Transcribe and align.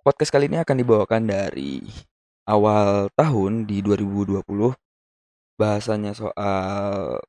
podcast 0.00 0.32
kali 0.32 0.48
ini 0.48 0.58
akan 0.60 0.76
dibawakan 0.80 1.28
dari 1.28 1.84
awal 2.48 3.12
tahun 3.14 3.68
di 3.68 3.84
2020. 3.84 4.40
Bahasanya 5.60 6.16
soal 6.16 7.20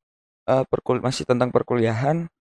uh, 0.47 0.63
perkul 0.71 1.03
masih 1.03 1.27
tentang 1.27 1.51
perkuliahan 1.51 2.31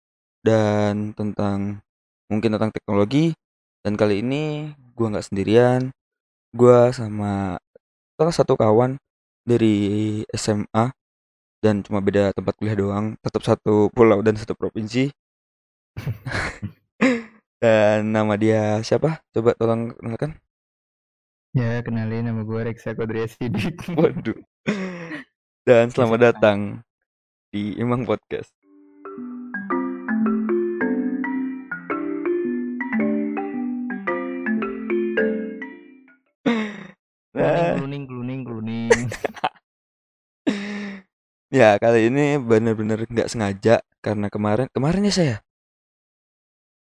dan 0.46 1.12
tentang 1.19 1.82
mungkin 2.30 2.54
tentang 2.54 2.71
teknologi. 2.71 3.35
Dan 3.80 3.96
kali 3.96 4.21
ini 4.22 4.71
gua 4.95 5.12
nggak 5.12 5.27
sendirian, 5.32 5.90
gua 6.55 6.93
sama 6.93 7.59
salah 8.21 8.35
satu 8.35 8.55
kawan 8.55 9.01
dari 9.43 10.21
SMA 10.37 10.93
dan 11.61 11.85
cuma 11.85 12.01
beda 12.01 12.33
tempat 12.37 12.57
kuliah 12.57 12.77
doang, 12.77 13.17
tetap 13.21 13.43
satu 13.45 13.89
pulau 13.93 14.21
dan 14.25 14.37
satu 14.37 14.53
provinsi. 14.57 15.12
Dan 17.61 18.16
nama 18.16 18.40
dia 18.40 18.80
siapa? 18.80 19.20
Coba 19.36 19.52
tolong 19.52 19.92
kenalkan. 19.92 20.40
Ya, 21.52 21.84
kenalin 21.84 22.24
nama 22.24 22.41
gue 22.41 22.56
Reksa 22.56 22.96
Kodria 22.96 23.28
Sidik. 23.28 23.84
Waduh. 24.01 24.41
Dan 25.68 25.92
selamat 25.92 26.20
datang 26.32 26.80
di 27.52 27.77
Imang 27.77 28.09
Podcast. 28.09 28.48
Nah. 37.30 37.79
Kluning, 37.79 38.04
kluning, 38.10 38.42
kluning. 38.42 38.90
ya, 41.54 41.79
kali 41.79 42.10
ini 42.10 42.37
benar-benar 42.42 43.06
nggak 43.06 43.30
sengaja 43.30 43.80
karena 44.02 44.27
kemarin 44.29 44.66
kemarin 44.74 45.06
ya 45.09 45.15
saya 45.15 45.37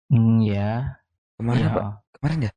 Hmm, 0.10 0.42
ya. 0.42 0.98
Kemarin 1.38 1.62
Iya, 1.64 1.70
apa? 1.72 1.82
oh. 1.82 1.94
Kemarin 2.18 2.40
ya? 2.50 2.52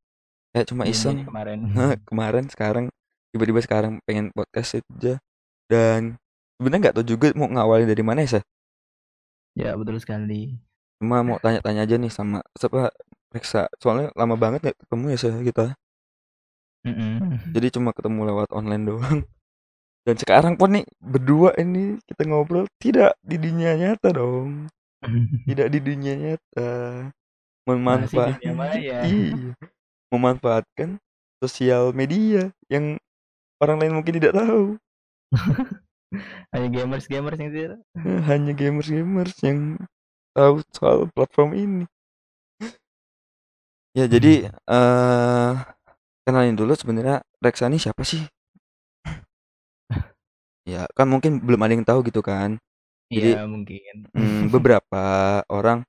Kayak 0.52 0.66
cuma 0.68 0.82
Iya, 0.84 0.92
iseng. 0.92 1.16
iya, 1.20 1.26
kemarin. 1.28 1.58
kemarin 2.08 2.44
sekarang 2.48 2.84
tiba-tiba 3.32 3.60
sekarang 3.64 3.92
pengen 4.04 4.28
podcast 4.36 4.80
aja 4.80 5.16
dan 5.68 6.16
sebenarnya 6.60 6.80
nggak 6.88 6.96
tahu 7.00 7.06
juga 7.08 7.26
mau 7.36 7.48
ngawalin 7.48 7.88
dari 7.88 8.04
mana 8.04 8.24
ya, 8.24 8.36
Sa? 8.36 8.40
Ya, 9.52 9.76
betul 9.76 10.00
sekali. 10.00 10.56
Cuma 11.00 11.20
mau 11.20 11.36
tanya-tanya 11.36 11.84
aja 11.84 11.96
nih 12.00 12.12
sama 12.12 12.40
siapa 12.56 12.88
Reksa. 13.32 13.68
Soalnya 13.80 14.12
lama 14.12 14.36
banget 14.36 14.60
nggak 14.64 14.78
ketemu 14.84 15.04
ya, 15.12 15.18
Sa, 15.20 15.30
kita. 15.40 15.64
Mm-mm. 16.82 17.54
Jadi 17.54 17.66
cuma 17.78 17.94
ketemu 17.94 18.20
lewat 18.32 18.48
online 18.50 18.84
doang. 18.84 19.18
Dan 20.02 20.16
sekarang 20.18 20.58
pun 20.58 20.74
nih 20.74 20.84
berdua 20.98 21.54
ini 21.56 21.94
kita 22.10 22.26
ngobrol 22.26 22.66
tidak 22.82 23.14
di 23.22 23.38
dunia 23.38 23.78
nyata 23.78 24.10
dong. 24.10 24.66
Tidak 25.48 25.66
di 25.70 25.78
dunia 25.82 26.14
nyata. 26.14 26.70
Memanfaat 27.68 28.42
maya. 28.42 29.06
iya. 29.06 29.54
Memanfaatkan 30.12 30.98
sosial 31.42 31.94
media 31.96 32.50
yang 32.68 32.98
orang 33.62 33.78
lain 33.82 33.94
mungkin 33.98 34.14
tidak 34.18 34.34
tahu. 34.36 34.76
Hanya 36.52 36.68
gamers-gamers 36.68 37.38
yang 37.40 37.52
tidak. 37.54 37.78
Hanya 38.28 38.52
gamers-gamers 38.52 39.34
yang 39.40 39.80
tahu 40.36 40.60
soal 40.74 41.08
platform 41.14 41.50
ini. 41.56 41.84
Ya 43.92 44.08
jadi 44.08 44.48
eh 44.48 45.52
kenalin 46.24 46.56
dulu 46.56 46.72
sebenarnya 46.72 47.20
Reksa 47.44 47.68
ini 47.68 47.76
siapa 47.76 48.00
sih? 48.08 48.24
Ya 50.62 50.86
kan 50.94 51.10
mungkin 51.10 51.42
belum 51.42 51.60
ada 51.60 51.72
yang 51.74 51.86
tahu 51.86 52.06
gitu 52.06 52.22
kan. 52.22 52.56
Jadi 53.12 53.36
Iya, 53.36 53.44
mungkin. 53.44 53.94
mm, 54.16 54.48
beberapa 54.48 55.04
orang 55.52 55.84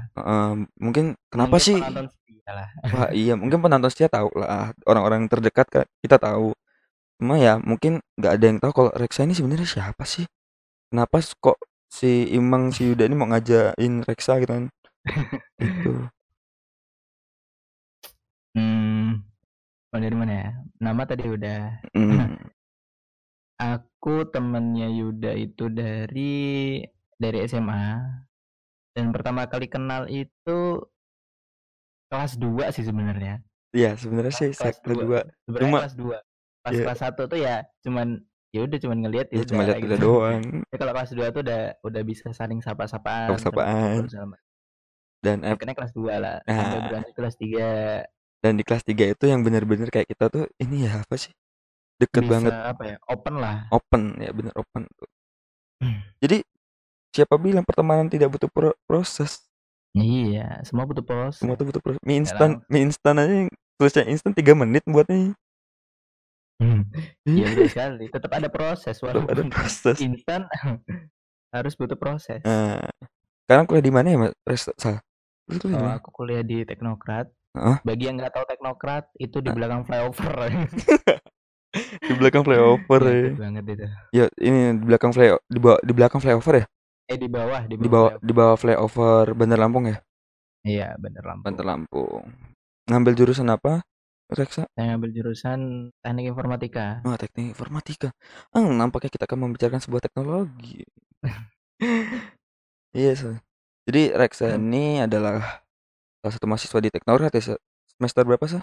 eh, 0.00 0.54
mungkin 0.78 1.14
kenapa 1.28 1.56
Mungkin 1.56 1.66
sih? 1.66 1.78
Wah 2.92 3.08
iya 3.14 3.38
mungkin 3.38 3.62
penonton 3.62 3.88
setia 3.88 4.10
tahu 4.10 4.28
lah 4.34 4.74
orang-orang 4.84 5.30
terdekat 5.30 5.86
kita 6.02 6.18
tahu. 6.18 6.52
Cuma 7.22 7.38
ya 7.38 7.62
mungkin 7.62 8.02
nggak 8.18 8.32
ada 8.34 8.44
yang 8.50 8.58
tahu 8.58 8.72
kalau 8.74 8.90
Reksa 8.98 9.22
ini 9.22 9.32
sebenarnya 9.32 9.68
siapa 9.68 10.02
sih? 10.02 10.26
Kenapa 10.90 11.22
kok 11.22 11.58
si 11.86 12.28
Imang 12.34 12.74
si 12.74 12.90
Yuda 12.90 13.06
ini 13.06 13.14
mau 13.14 13.30
ngajain 13.30 14.02
Reksa 14.02 14.42
gitu 14.42 14.52
kan? 14.52 14.64
Itu. 15.62 16.10
Hmm, 18.52 19.24
dari 19.88 20.16
mana 20.16 20.32
ya? 20.32 20.50
Nama 20.82 21.02
tadi 21.08 21.24
udah. 21.24 21.60
Mm, 21.96 22.36
Aku 23.62 24.26
temennya 24.26 24.90
Yuda 24.90 25.38
itu 25.38 25.70
dari 25.70 26.82
dari 27.14 27.38
SMA. 27.46 28.02
Dan 28.92 29.12
pertama 29.12 29.48
kali 29.48 29.66
kenal 29.68 30.04
itu 30.08 30.58
kelas 32.12 32.36
2 32.36 32.68
sih 32.76 32.84
sebenarnya. 32.84 33.40
Iya 33.72 33.96
sebenarnya 33.96 34.34
sih 34.36 34.52
Kelas 34.52 34.76
sektor 34.76 35.00
2. 35.00 35.04
dua. 35.08 35.20
Sebenarnya 35.48 35.64
Cuma 35.64 35.78
kelas 35.80 35.96
2. 35.96 36.62
Pas 36.62 36.72
ya, 36.76 36.82
kelas 36.84 37.00
1 37.00 37.24
tuh 37.32 37.38
ya 37.40 37.56
cuman 37.82 38.08
ya 38.52 38.60
udah 38.68 38.78
cuman 38.84 38.98
ngelihat 39.08 39.26
ya 39.32 39.40
ya 39.40 39.44
cuma 39.48 39.62
lihat 39.64 39.80
gitu. 39.80 39.96
doang. 39.96 40.42
Ya 40.72 40.76
kalau 40.76 40.92
kelas 40.92 41.12
2 41.16 41.34
tuh 41.34 41.40
udah 41.40 41.62
udah 41.80 42.02
bisa 42.04 42.26
saling 42.36 42.60
sapa-sapaan, 42.60 43.32
Sapa-sapaan. 43.40 44.04
Dan 45.22 45.36
Ya 45.40 45.56
kena 45.56 45.72
kelas 45.72 45.96
2 45.96 46.20
lah, 46.20 46.36
sampai 46.44 46.76
nah, 46.76 46.84
berlanjut 46.90 47.14
kelas 47.16 47.34
3 47.40 48.04
dan 48.42 48.58
di 48.58 48.66
kelas 48.66 48.82
3 48.82 49.14
itu 49.14 49.24
yang 49.30 49.46
benar-benar 49.46 49.88
kayak 49.88 50.10
kita 50.10 50.26
tuh 50.26 50.50
ini 50.58 50.90
ya 50.90 50.98
apa 51.06 51.14
sih? 51.14 51.30
Deket 52.02 52.26
bisa 52.26 52.32
banget 52.34 52.52
apa 52.52 52.82
ya? 52.82 52.96
Open 53.06 53.34
lah. 53.38 53.70
open 53.70 54.02
ya 54.18 54.34
bener 54.34 54.52
open 54.58 54.82
tuh. 54.98 55.08
Jadi 56.18 56.42
siapa 57.12 57.36
bilang 57.36 57.62
pertemanan 57.62 58.08
tidak 58.08 58.32
butuh 58.32 58.48
pro- 58.48 58.78
proses? 58.88 59.44
Iya, 59.92 60.64
semua 60.64 60.88
butuh 60.88 61.04
Semua 61.04 61.52
proses. 61.52 61.60
tuh 61.60 61.66
butuh 61.68 61.82
proses. 61.84 62.00
Mie 62.00 62.24
instan, 62.24 62.64
mie 62.72 62.82
instan 62.88 63.14
aja 63.20 63.34
tulisnya 63.76 64.04
instan 64.08 64.32
3 64.32 64.56
menit 64.56 64.80
buatnya. 64.88 65.36
Hmm. 66.56 66.88
Iya 67.28 67.28
Iya, 67.28 67.46
betul 67.52 67.68
sekali. 67.68 68.04
Tetap 68.08 68.30
ada 68.32 68.48
proses 68.48 68.96
tetap 68.96 69.12
ada 69.12 69.20
walaupun 69.20 69.46
proses. 69.52 69.96
instan 70.00 70.40
harus 71.56 71.74
butuh 71.76 71.98
proses. 72.00 72.40
Nah, 72.46 72.80
sekarang 73.44 73.64
kuliah 73.68 73.84
di 73.84 73.92
mana 73.92 74.06
ya, 74.08 74.16
Mas? 74.16 74.32
Salah. 74.80 75.04
Mana? 75.68 76.00
aku 76.00 76.08
kuliah 76.14 76.40
di 76.40 76.64
Teknokrat. 76.64 77.28
Heeh. 77.52 77.76
Bagi 77.84 78.08
yang 78.08 78.16
nggak 78.16 78.32
tahu 78.32 78.44
Teknokrat 78.48 79.04
itu 79.20 79.44
di 79.44 79.50
belakang 79.52 79.84
flyover. 79.84 80.34
di 82.08 82.12
belakang 82.16 82.42
flyover 82.46 83.00
ya. 83.04 83.12
Deket 83.12 83.36
banget 83.36 83.64
itu. 83.68 83.86
Ya, 84.12 84.24
ini 84.40 84.60
di 84.80 84.84
belakang 84.88 85.12
fly 85.12 85.36
di 85.50 85.58
bawah 85.60 85.80
di 85.84 85.92
belakang 85.92 86.20
flyover 86.24 86.64
ya? 86.64 86.66
Eh 87.12 87.18
di 87.20 87.28
bawah, 87.28 87.62
di 87.68 87.76
Di 87.76 87.88
bawah 87.92 88.16
flyover. 88.16 88.24
di 88.24 88.32
bawah 88.32 88.56
flyover 88.56 89.24
Bandar 89.36 89.58
Lampung 89.60 89.84
ya? 89.84 89.96
Iya, 90.64 90.88
Bandar 90.96 91.24
Bandar 91.44 91.64
Lampung. 91.66 91.66
Lampung. 91.68 92.24
Ngambil 92.88 93.12
jurusan 93.14 93.48
apa? 93.52 93.84
Reksa? 94.32 94.64
Saya 94.72 94.96
ambil 94.96 95.12
jurusan 95.12 95.92
Teknik 96.00 96.32
Informatika. 96.32 97.04
Oh, 97.04 97.12
teknik 97.20 97.52
informatika. 97.52 98.16
Ah, 98.48 98.64
nampaknya 98.64 99.12
kita 99.12 99.28
akan 99.28 99.38
membicarakan 99.48 99.82
sebuah 99.84 100.02
teknologi. 100.02 100.82
Iya, 102.92 103.16
so. 103.16 103.32
Jadi 103.88 104.12
Reksa 104.12 104.54
ini 104.54 105.00
adalah 105.00 105.64
salah 106.20 106.32
satu 106.36 106.44
mahasiswa 106.44 106.78
di 106.78 106.92
Teknorat 106.92 107.32
ya. 107.32 107.56
Semester 107.88 108.22
berapa 108.28 108.44
sih? 108.44 108.60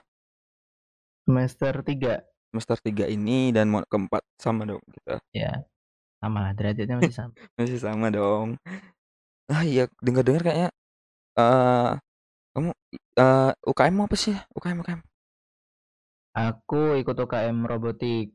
Semester 1.26 1.74
3. 1.82 2.22
Semester 2.54 2.78
3 2.78 3.10
ini 3.10 3.50
dan 3.50 3.74
mau 3.74 3.82
keempat 3.84 4.22
sama 4.38 4.70
dong 4.70 4.82
kita. 4.94 5.18
Ya, 5.34 5.66
sama 6.20 6.38
lah 6.44 6.52
derajatnya 6.58 6.96
masih 7.00 7.16
sama. 7.16 7.34
Masih 7.58 7.80
sama 7.80 8.08
dong. 8.12 8.48
Ah 9.50 9.64
iya, 9.66 9.88
dengar-dengar 10.04 10.42
kayaknya 10.46 10.70
eh 11.40 11.90
kamu 12.54 12.70
eh 13.20 13.52
UKM 13.72 13.94
mau 13.96 14.06
apa 14.08 14.18
sih? 14.20 14.36
UKM 14.58 14.78
UKM. 14.84 15.02
Aku 16.38 16.96
ikut 17.02 17.16
UKM 17.18 17.58
robotik. 17.66 18.32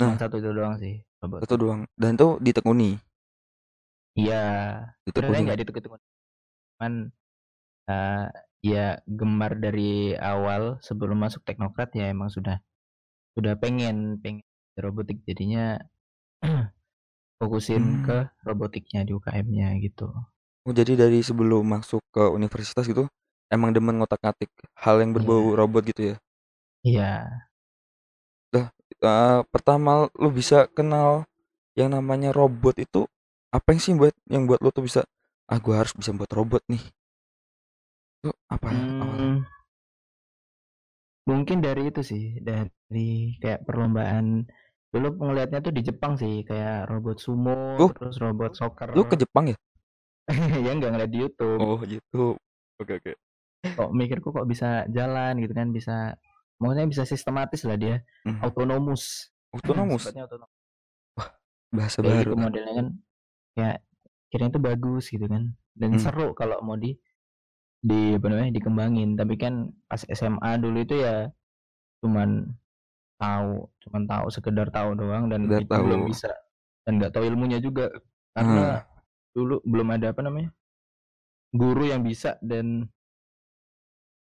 Nah, 0.00 0.16
satu 0.18 0.40
itu 0.40 0.50
doang 0.50 0.74
sih, 0.80 1.00
satu 1.40 1.40
robotik. 1.40 1.60
doang. 1.60 1.80
Dan 1.94 2.12
tuh 2.16 2.40
di 2.40 2.50
Tekuni. 2.56 2.90
Iya, 4.18 4.44
Di 5.06 5.10
sebenarnya 5.14 5.30
Tekuni. 5.38 5.46
nggak 5.46 5.58
ditukar-tukar. 5.62 6.00
Cuman 6.76 6.92
eh, 7.88 8.26
ya 8.60 8.86
gemar 9.08 9.52
dari 9.56 10.12
awal 10.16 10.62
sebelum 10.84 11.18
masuk 11.24 11.40
Teknokrat 11.48 11.90
ya 11.96 12.12
emang 12.12 12.28
sudah 12.28 12.60
sudah 13.36 13.54
pengen 13.56 14.20
pengen 14.20 14.44
robotik 14.76 15.22
jadinya 15.28 15.80
fokusin 17.40 17.84
ke 18.06 18.16
Hmm. 18.22 18.28
robotiknya 18.48 19.00
di 19.08 19.12
UKM-nya 19.18 19.68
gitu. 19.84 20.06
Oh, 20.66 20.72
jadi 20.78 20.92
dari 21.02 21.20
sebelum 21.28 21.64
masuk 21.74 22.00
ke 22.14 22.22
universitas 22.38 22.84
gitu 22.88 23.04
emang 23.54 23.70
demen 23.76 23.96
ngotak-ngatik 24.00 24.48
hal 24.82 24.96
yang 25.04 25.12
Iya. 25.16 25.16
berbau 25.16 25.52
robot 25.60 25.82
gitu 25.90 26.02
ya. 26.12 26.16
Iya. 26.84 27.40
Lah, 28.54 28.66
eh, 29.10 29.38
pertama 29.52 29.92
lu 30.22 30.28
bisa 30.38 30.58
kenal 30.76 31.26
yang 31.78 31.90
namanya 31.96 32.30
robot 32.40 32.76
itu 32.86 33.02
apa 33.56 33.68
yang 33.74 33.82
sih 33.82 33.94
buat 33.98 34.14
yang 34.34 34.44
buat 34.48 34.60
lu 34.62 34.70
tuh 34.76 34.84
bisa 34.88 35.00
ah 35.50 35.58
gua 35.64 35.82
harus 35.82 35.94
bisa 35.98 36.10
buat 36.14 36.30
robot 36.38 36.62
nih. 36.70 36.82
Itu 38.20 38.30
apa 38.54 38.70
awalnya? 39.02 39.28
Hmm, 39.28 39.44
mungkin 41.30 41.58
dari 41.66 41.82
itu 41.90 42.00
sih, 42.10 42.24
dari 42.48 43.08
kayak 43.42 43.60
perlombaan 43.66 44.26
dulu 44.90 45.06
ngelihatnya 45.22 45.62
tuh 45.62 45.72
di 45.74 45.82
Jepang 45.86 46.18
sih, 46.18 46.42
kayak 46.42 46.90
robot 46.90 47.16
sumo, 47.22 47.78
Tuh, 47.78 47.90
terus 47.94 48.18
robot 48.18 48.52
soccer. 48.58 48.90
lu 48.92 49.06
ke 49.06 49.14
Jepang 49.14 49.50
ya? 49.50 49.56
ya 50.66 50.70
nggak 50.74 50.90
ngeliat 50.90 51.10
di 51.10 51.18
YouTube. 51.22 51.58
Oh, 51.58 51.78
gitu. 51.82 52.34
Oke, 52.78 52.92
oke. 52.98 53.12
Kok 53.60 53.90
mikirku 53.92 54.28
kok 54.34 54.46
bisa 54.48 54.84
jalan 54.90 55.38
gitu 55.38 55.52
kan, 55.52 55.70
bisa 55.70 56.14
maksudnya 56.60 56.86
bisa 56.92 57.02
sistematis 57.08 57.64
lah 57.64 57.80
dia 57.80 58.04
sifatnya 60.04 60.22
autonomous 60.28 60.62
Wah, 61.16 61.28
bahasa 61.72 61.96
kayak 62.04 62.12
baru 62.20 62.30
gitu 62.30 62.36
modelnya 62.36 62.74
kan 62.76 62.86
kayak 63.56 63.76
kirain 64.28 64.52
itu 64.52 64.60
bagus 64.60 65.04
gitu 65.08 65.26
kan 65.26 65.56
dan 65.72 65.96
Hmm. 65.96 66.02
seru 66.04 66.36
kalau 66.36 66.60
mau 66.60 66.76
di 66.76 66.92
di 67.80 68.12
apa 68.12 68.28
namanya 68.28 68.52
dikembangin 68.52 69.16
tapi 69.16 69.40
kan 69.40 69.72
pas 69.88 70.04
SMA 70.04 70.60
dulu 70.60 70.84
itu 70.84 71.00
ya 71.00 71.32
cuman 72.04 72.52
tahu 73.20 73.68
cuman 73.84 74.02
tahu 74.08 74.26
sekedar 74.32 74.68
tahu 74.72 74.96
doang 74.96 75.28
dan 75.28 75.44
Sekedar 75.44 75.60
itu 75.60 75.74
belum 75.84 76.00
tahu. 76.02 76.10
bisa 76.10 76.32
dan 76.88 76.92
nggak 76.96 77.12
tahu 77.12 77.24
ilmunya 77.28 77.58
juga. 77.60 77.92
Karena 78.32 78.80
dulu 79.36 79.60
belum 79.62 79.88
ada 79.94 80.10
apa 80.16 80.24
namanya 80.24 80.50
guru 81.52 81.84
yang 81.86 82.00
bisa 82.02 82.38
dan 82.40 82.88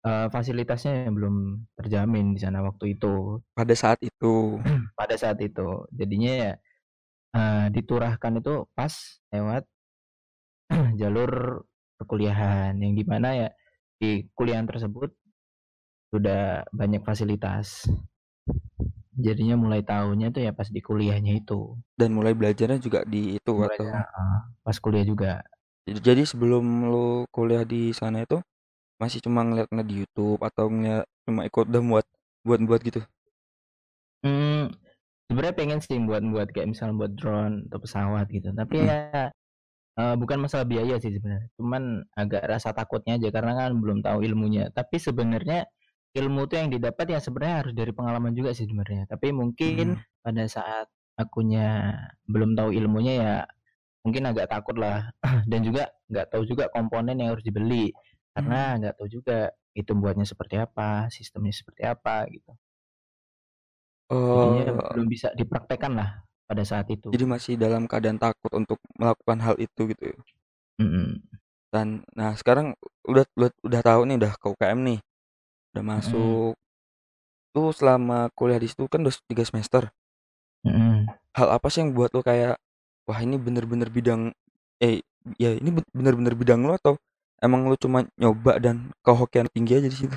eh, 0.06 0.26
fasilitasnya 0.32 1.06
yang 1.06 1.14
belum 1.18 1.34
terjamin 1.76 2.32
di 2.34 2.40
sana 2.40 2.64
waktu 2.64 2.96
itu. 2.96 3.42
Pada 3.52 3.74
saat 3.76 4.00
itu. 4.00 4.58
pada 4.98 5.14
saat 5.18 5.38
itu. 5.44 5.84
Jadinya 5.92 6.32
ya 6.32 6.52
eh, 7.36 7.66
diturahkan 7.74 8.40
itu 8.40 8.64
pas 8.72 8.94
lewat 9.34 9.68
jalur 11.00 11.62
perkuliahan 11.98 12.78
yang 12.78 12.94
di 12.94 13.02
mana 13.02 13.28
ya 13.34 13.48
di 13.98 14.22
kuliahan 14.38 14.70
tersebut 14.70 15.10
sudah 16.14 16.62
banyak 16.70 17.02
fasilitas 17.02 17.84
jadinya 19.26 19.56
mulai 19.64 19.80
tahunya 19.90 20.26
tuh 20.34 20.42
ya 20.46 20.52
pas 20.58 20.68
di 20.76 20.80
kuliahnya 20.88 21.32
itu. 21.40 21.54
Dan 22.00 22.10
mulai 22.16 22.32
belajarnya 22.38 22.78
juga 22.86 23.00
di 23.12 23.36
itu 23.38 23.52
atau? 23.68 23.88
mulainya 23.88 24.00
eh, 24.20 24.38
pas 24.64 24.76
kuliah 24.84 25.04
juga. 25.10 25.30
Jadi 26.06 26.22
sebelum 26.30 26.64
lu 26.90 27.06
kuliah 27.34 27.64
di 27.72 27.82
sana 28.00 28.18
itu 28.26 28.38
masih 29.02 29.20
cuma 29.24 29.40
ngeliat-ngeliat 29.46 29.88
di 29.90 29.96
YouTube 30.02 30.40
atau 30.48 30.66
ngeliat 30.74 31.06
cuma 31.26 31.42
ikut 31.50 31.66
dan 31.74 31.82
buat 31.90 32.06
buat 32.46 32.60
buat 32.68 32.80
gitu. 32.88 33.00
hmm, 34.24 34.74
sebenarnya 35.28 35.56
pengen 35.60 35.80
sih 35.86 35.98
buat 36.08 36.22
buat 36.34 36.48
kayak 36.54 36.68
misalnya 36.72 36.96
buat 37.00 37.12
drone 37.18 37.56
atau 37.70 37.78
pesawat 37.84 38.26
gitu. 38.36 38.48
Tapi 38.54 38.76
Hmm. 38.78 38.88
ya 38.88 38.96
eh, 40.00 40.14
bukan 40.22 40.38
masalah 40.44 40.66
biaya 40.72 40.96
sih 41.02 41.12
sebenarnya. 41.16 41.48
Cuman 41.58 41.84
agak 42.20 42.42
rasa 42.52 42.70
takutnya 42.78 43.12
aja 43.20 43.28
karena 43.36 43.52
kan 43.60 43.70
belum 43.82 43.98
tahu 44.06 44.18
ilmunya. 44.28 44.64
Tapi 44.78 44.96
sebenarnya 45.02 45.66
ilmu 46.16 46.48
tuh 46.48 46.56
yang 46.60 46.70
didapat 46.72 47.06
ya 47.14 47.18
sebenarnya 47.20 47.56
harus 47.66 47.74
dari 47.76 47.92
pengalaman 47.92 48.32
juga 48.36 48.50
sih 48.56 48.64
sebenarnya 48.68 49.04
tapi 49.10 49.32
mungkin 49.34 49.96
Hmm. 49.98 50.02
pada 50.24 50.44
saat 50.48 50.86
akunya 51.18 51.94
belum 52.28 52.54
tahu 52.56 52.70
ilmunya 52.72 53.14
ya 53.20 53.34
mungkin 54.06 54.22
agak 54.30 54.48
takut 54.52 54.76
lah 54.78 55.10
dan 55.50 55.60
juga 55.66 55.90
nggak 56.08 56.26
tahu 56.32 56.42
juga 56.48 56.64
komponen 56.72 57.18
yang 57.20 57.34
harus 57.36 57.44
dibeli 57.44 57.92
karena 58.32 58.78
nggak 58.80 58.94
tahu 58.98 59.08
juga 59.10 59.50
itu 59.76 59.92
buatnya 59.94 60.26
seperti 60.26 60.56
apa 60.58 61.10
sistemnya 61.12 61.52
seperti 61.54 61.82
apa 61.86 62.26
gitu 62.30 62.52
jadinya 64.32 64.62
Oh, 64.70 64.88
belum 64.92 65.06
bisa 65.08 65.28
dipraktekkan 65.36 65.92
lah 65.98 66.10
pada 66.48 66.64
saat 66.64 66.88
itu 66.88 67.08
jadi 67.12 67.24
masih 67.28 67.54
dalam 67.60 67.84
keadaan 67.90 68.16
takut 68.20 68.52
untuk 68.56 68.78
melakukan 68.96 69.38
hal 69.44 69.54
itu 69.60 69.80
gitu. 69.92 70.02
ya. 70.12 70.16
Mm-mm. 70.80 71.20
Dan 71.72 72.04
nah 72.16 72.32
sekarang 72.36 72.72
udah 73.04 73.24
udah, 73.36 73.50
udah 73.64 73.80
tahu 73.84 74.00
nih 74.08 74.16
udah 74.20 74.32
ke 74.40 74.46
UKM 74.52 74.80
nih. 74.88 74.98
Udah 75.78 75.86
Mm-mm. 75.94 75.94
masuk. 75.94 76.52
Tuh 77.54 77.70
selama 77.78 78.18
kuliah 78.38 78.60
di 78.62 78.68
situ 78.70 78.84
kan 78.92 79.00
udah 79.04 79.14
tiga 79.30 79.44
semester. 79.46 79.82
Mm-mm. 80.66 81.08
Hal 81.38 81.48
apa 81.56 81.66
sih 81.72 81.80
yang 81.82 81.92
buat 81.96 82.10
lo 82.16 82.20
kayak 82.20 82.58
wah 83.08 83.18
ini 83.24 83.36
bener-bener 83.40 83.88
bidang 83.88 84.22
eh 84.84 85.00
ya 85.42 85.50
ini 85.56 85.70
be- 85.76 85.90
bener-bener 85.96 86.34
bidang 86.36 86.60
lo 86.68 86.72
atau 86.76 86.94
emang 87.40 87.68
lo 87.68 87.76
cuma 87.78 88.04
nyoba 88.20 88.58
dan 88.60 88.92
kehokian 89.04 89.48
tinggi 89.54 89.72
aja 89.78 89.88
di 89.88 89.98
situ? 89.98 90.16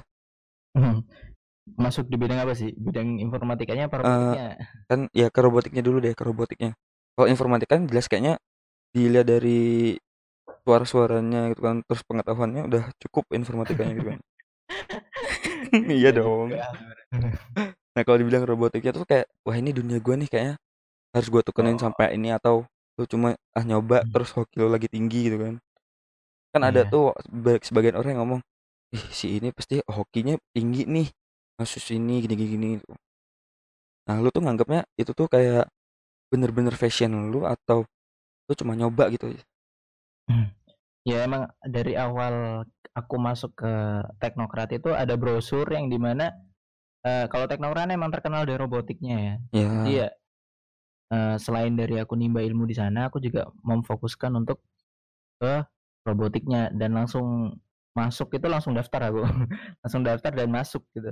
masuk 1.84 2.06
di 2.12 2.16
bidang 2.22 2.40
apa 2.44 2.54
sih 2.60 2.70
bidang 2.76 3.20
informatikanya 3.26 3.84
apa 3.88 3.96
Eh, 4.02 4.08
robotiknya 4.08 4.46
kan 4.90 5.00
ya 5.16 5.28
ke 5.36 5.40
robotiknya 5.46 5.82
dulu 5.88 5.98
deh 6.04 6.14
ke 6.18 6.24
robotiknya 6.26 6.72
kalau 7.16 7.28
informatika 7.34 7.78
kan 7.78 7.86
jelas 7.90 8.06
kayaknya 8.10 8.36
dilihat 8.96 9.28
dari 9.30 9.96
suara-suaranya 10.66 11.42
gitu 11.54 11.62
kan 11.68 11.76
terus 11.88 12.02
pengetahuannya 12.10 12.62
udah 12.70 12.84
cukup 13.02 13.26
informatikanya 13.40 13.94
gitu 13.98 14.08
kan 14.14 14.20
iya 16.00 16.10
dong. 16.12 16.52
Juga 16.52 16.68
nah 17.92 18.02
kalau 18.08 18.18
dibilang 18.24 18.44
robotiknya 18.48 18.92
tuh 18.96 19.04
kayak 19.04 19.28
wah 19.44 19.56
ini 19.60 19.76
dunia 19.76 20.00
gua 20.00 20.16
nih 20.16 20.30
kayaknya 20.32 20.56
harus 21.16 21.28
gua 21.34 21.42
tukenin 21.44 21.76
oh. 21.76 21.82
sampai 21.82 22.16
ini 22.16 22.32
atau 22.32 22.64
lu 23.00 23.04
cuma 23.08 23.36
ah 23.58 23.64
nyoba 23.66 24.04
hmm, 24.04 24.12
terus 24.14 24.32
hoki 24.36 24.56
lu 24.62 24.68
lagi 24.72 24.88
tinggi 24.92 25.28
gitu 25.32 25.38
kan. 25.40 25.56
Kan 26.52 26.62
ada 26.68 26.82
iya. 26.84 26.92
tuh 26.92 27.16
seba- 27.24 27.64
sebagian 27.64 27.96
orang 28.00 28.12
yang 28.16 28.22
ngomong 28.24 28.42
ih 28.96 29.06
si 29.16 29.40
ini 29.40 29.50
pasti 29.56 29.80
hokinya 29.88 30.36
tinggi 30.56 30.84
nih 30.88 31.08
masuk 31.60 31.80
sini 31.84 32.20
gini 32.24 32.36
gini 32.36 32.50
gini 32.56 32.68
gitu. 32.80 32.92
nah 34.08 34.18
lu 34.20 34.30
tuh 34.36 34.42
nganggapnya 34.44 34.82
itu 35.02 35.12
tuh 35.16 35.28
kayak 35.32 35.66
bener-bener 36.32 36.76
fashion 36.76 37.12
lu 37.32 37.46
atau 37.48 37.86
lu 38.48 38.54
cuma 38.60 38.74
nyoba 38.80 39.12
gitu 39.14 39.32
Hmm. 40.30 40.48
Ya 41.02 41.26
emang 41.26 41.50
dari 41.66 41.98
awal 41.98 42.66
aku 42.94 43.16
masuk 43.18 43.58
ke 43.58 43.74
teknokrat 44.22 44.70
itu 44.76 44.94
ada 44.94 45.18
brosur 45.18 45.66
yang 45.72 45.90
di 45.90 45.98
mana 45.98 46.30
eh, 47.02 47.26
kalau 47.32 47.50
teknokrat 47.50 47.90
emang 47.90 48.14
terkenal 48.14 48.46
dari 48.46 48.58
robotiknya 48.62 49.18
ya. 49.18 49.36
Jadi 49.54 49.92
ya. 49.98 50.08
Ya 50.08 50.08
eh, 51.12 51.36
selain 51.42 51.74
dari 51.74 51.98
aku 51.98 52.14
nimba 52.16 52.46
ilmu 52.46 52.70
di 52.70 52.76
sana 52.78 53.10
aku 53.10 53.20
juga 53.20 53.50
memfokuskan 53.66 54.32
untuk 54.38 54.62
ke 55.42 55.66
robotiknya 56.06 56.70
dan 56.74 56.94
langsung 56.94 57.58
masuk 57.92 58.32
itu 58.38 58.48
langsung 58.48 58.78
daftar 58.78 59.12
aku. 59.12 59.26
Langsung 59.84 60.02
daftar 60.06 60.32
dan 60.32 60.48
masuk 60.48 60.86
gitu. 60.96 61.12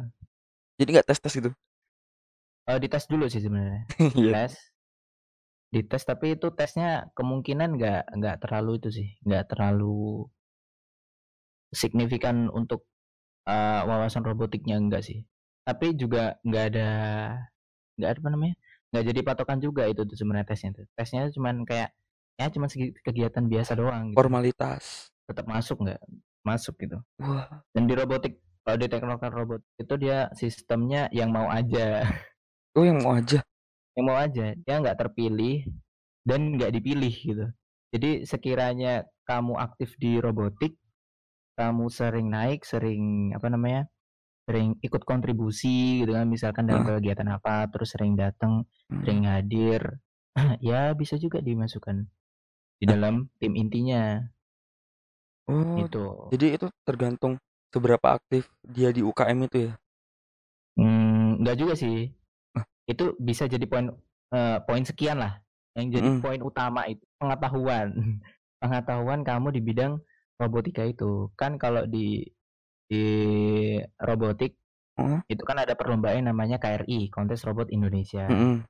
Jadi 0.80 0.89
nggak 0.95 1.07
tes 1.12 1.19
tes 1.19 1.33
gitu? 1.35 1.51
Eh 2.69 2.77
dites 2.80 3.06
dulu 3.09 3.25
sih 3.27 3.42
sebenarnya. 3.44 3.83
Iya. 4.15 4.31
Tes 4.47 4.69
dites 5.69 6.01
tapi 6.01 6.33
itu 6.33 6.50
tesnya 6.50 7.13
kemungkinan 7.13 7.77
nggak 7.77 8.04
nggak 8.18 8.36
terlalu 8.42 8.81
itu 8.81 8.89
sih 8.89 9.07
nggak 9.21 9.54
terlalu 9.54 10.25
signifikan 11.69 12.50
untuk 12.50 12.89
eh, 13.45 13.81
wawasan 13.86 14.25
robotiknya 14.25 14.81
enggak 14.81 15.06
sih. 15.06 15.21
Tapi 15.66 15.94
juga 15.94 16.42
nggak 16.42 16.66
ada 16.74 16.89
nggak 18.00 18.10
ada 18.10 18.19
apa 18.19 18.30
namanya 18.31 18.56
nggak 18.89 19.06
jadi 19.13 19.19
patokan 19.21 19.60
juga 19.62 19.86
itu 19.86 20.01
tuh 20.01 20.18
sebenarnya 20.18 20.48
tesnya 20.50 20.69
tuh. 20.74 20.86
Tesnya 20.98 21.30
cuman 21.30 21.62
kayak 21.69 21.94
ya 22.39 22.48
cuman 22.50 22.69
kegiatan 23.06 23.45
biasa 23.45 23.71
doang 23.77 24.13
gitu. 24.13 24.18
Formalitas. 24.18 25.13
Tetap 25.30 25.45
masuk 25.45 25.86
nggak 25.86 26.01
masuk 26.42 26.74
gitu. 26.81 26.98
Wah. 27.21 27.62
Dan 27.69 27.86
di 27.86 27.94
robotik 27.94 28.42
kalau 28.66 28.77
di 28.81 28.88
teknologi 28.89 29.30
robot 29.30 29.62
itu 29.77 29.94
dia 30.01 30.33
sistemnya 30.33 31.06
yang 31.13 31.30
mau 31.30 31.45
aja. 31.50 32.10
Oh 32.77 32.86
yang 32.86 33.01
mau 33.01 33.18
aja 33.18 33.42
yang 33.99 34.07
mau 34.09 34.18
aja 34.19 34.56
dia 34.56 34.75
nggak 34.81 34.97
terpilih 35.01 35.68
dan 36.27 36.41
nggak 36.57 36.71
dipilih 36.75 37.13
gitu. 37.13 37.45
Jadi 37.94 38.11
sekiranya 38.29 39.06
kamu 39.27 39.53
aktif 39.59 39.95
di 39.99 40.18
robotik 40.21 40.77
kamu 41.59 41.85
sering 41.91 42.27
naik 42.31 42.63
sering 42.65 43.35
apa 43.37 43.47
namanya 43.51 43.85
sering 44.47 44.75
ikut 44.81 45.03
kontribusi 45.06 46.03
gitu 46.03 46.11
kan 46.18 46.27
misalkan 46.29 46.65
dalam 46.69 46.81
Heeh. 46.81 46.87
kegiatan 46.87 47.29
apa 47.29 47.68
terus 47.71 47.94
sering 47.95 48.15
datang 48.18 48.65
Hmm. 48.89 49.01
sering 49.06 49.27
hadir 49.29 49.81
ya 50.69 50.94
bisa 50.97 51.15
juga 51.19 51.39
dimasukkan 51.44 51.97
di 52.79 52.85
Nah, 52.85 52.95
dalam 52.95 53.27
tim 53.39 53.53
intinya. 53.59 54.23
Oh 55.51 55.77
gitu. 55.77 55.99
jadi 56.31 56.45
itu 56.56 56.68
tergantung 56.87 57.33
seberapa 57.73 58.07
aktif 58.18 58.44
dia 58.75 58.89
di 58.95 59.01
UKM 59.03 59.39
itu 59.47 59.57
ya? 59.68 59.73
Hmm, 60.77 61.37
nggak 61.41 61.56
juga 61.61 61.73
sih 61.81 61.95
itu 62.89 63.13
bisa 63.21 63.45
jadi 63.45 63.61
poin 63.69 63.93
eh, 64.33 64.57
poin 64.65 64.81
sekian 64.81 65.21
lah. 65.21 65.37
Yang 65.77 66.01
jadi 66.01 66.09
mm-mm. 66.09 66.23
poin 66.25 66.41
utama 66.41 66.89
itu 66.89 67.05
pengetahuan. 67.21 67.93
Pengetahuan 68.59 69.23
kamu 69.23 69.55
di 69.55 69.61
bidang 69.63 69.93
robotika 70.35 70.83
itu. 70.83 71.31
Kan 71.37 71.55
kalau 71.55 71.87
di 71.87 72.27
di 72.89 73.05
robotik 74.01 74.57
Oh, 74.99 75.23
itu 75.31 75.43
kan 75.47 75.55
ada 75.55 75.79
perlombaan 75.79 76.27
namanya 76.27 76.59
KRI 76.59 77.07
Kontes 77.07 77.47
Robot 77.47 77.71
Indonesia. 77.71 78.27
Mm-mm. 78.27 78.67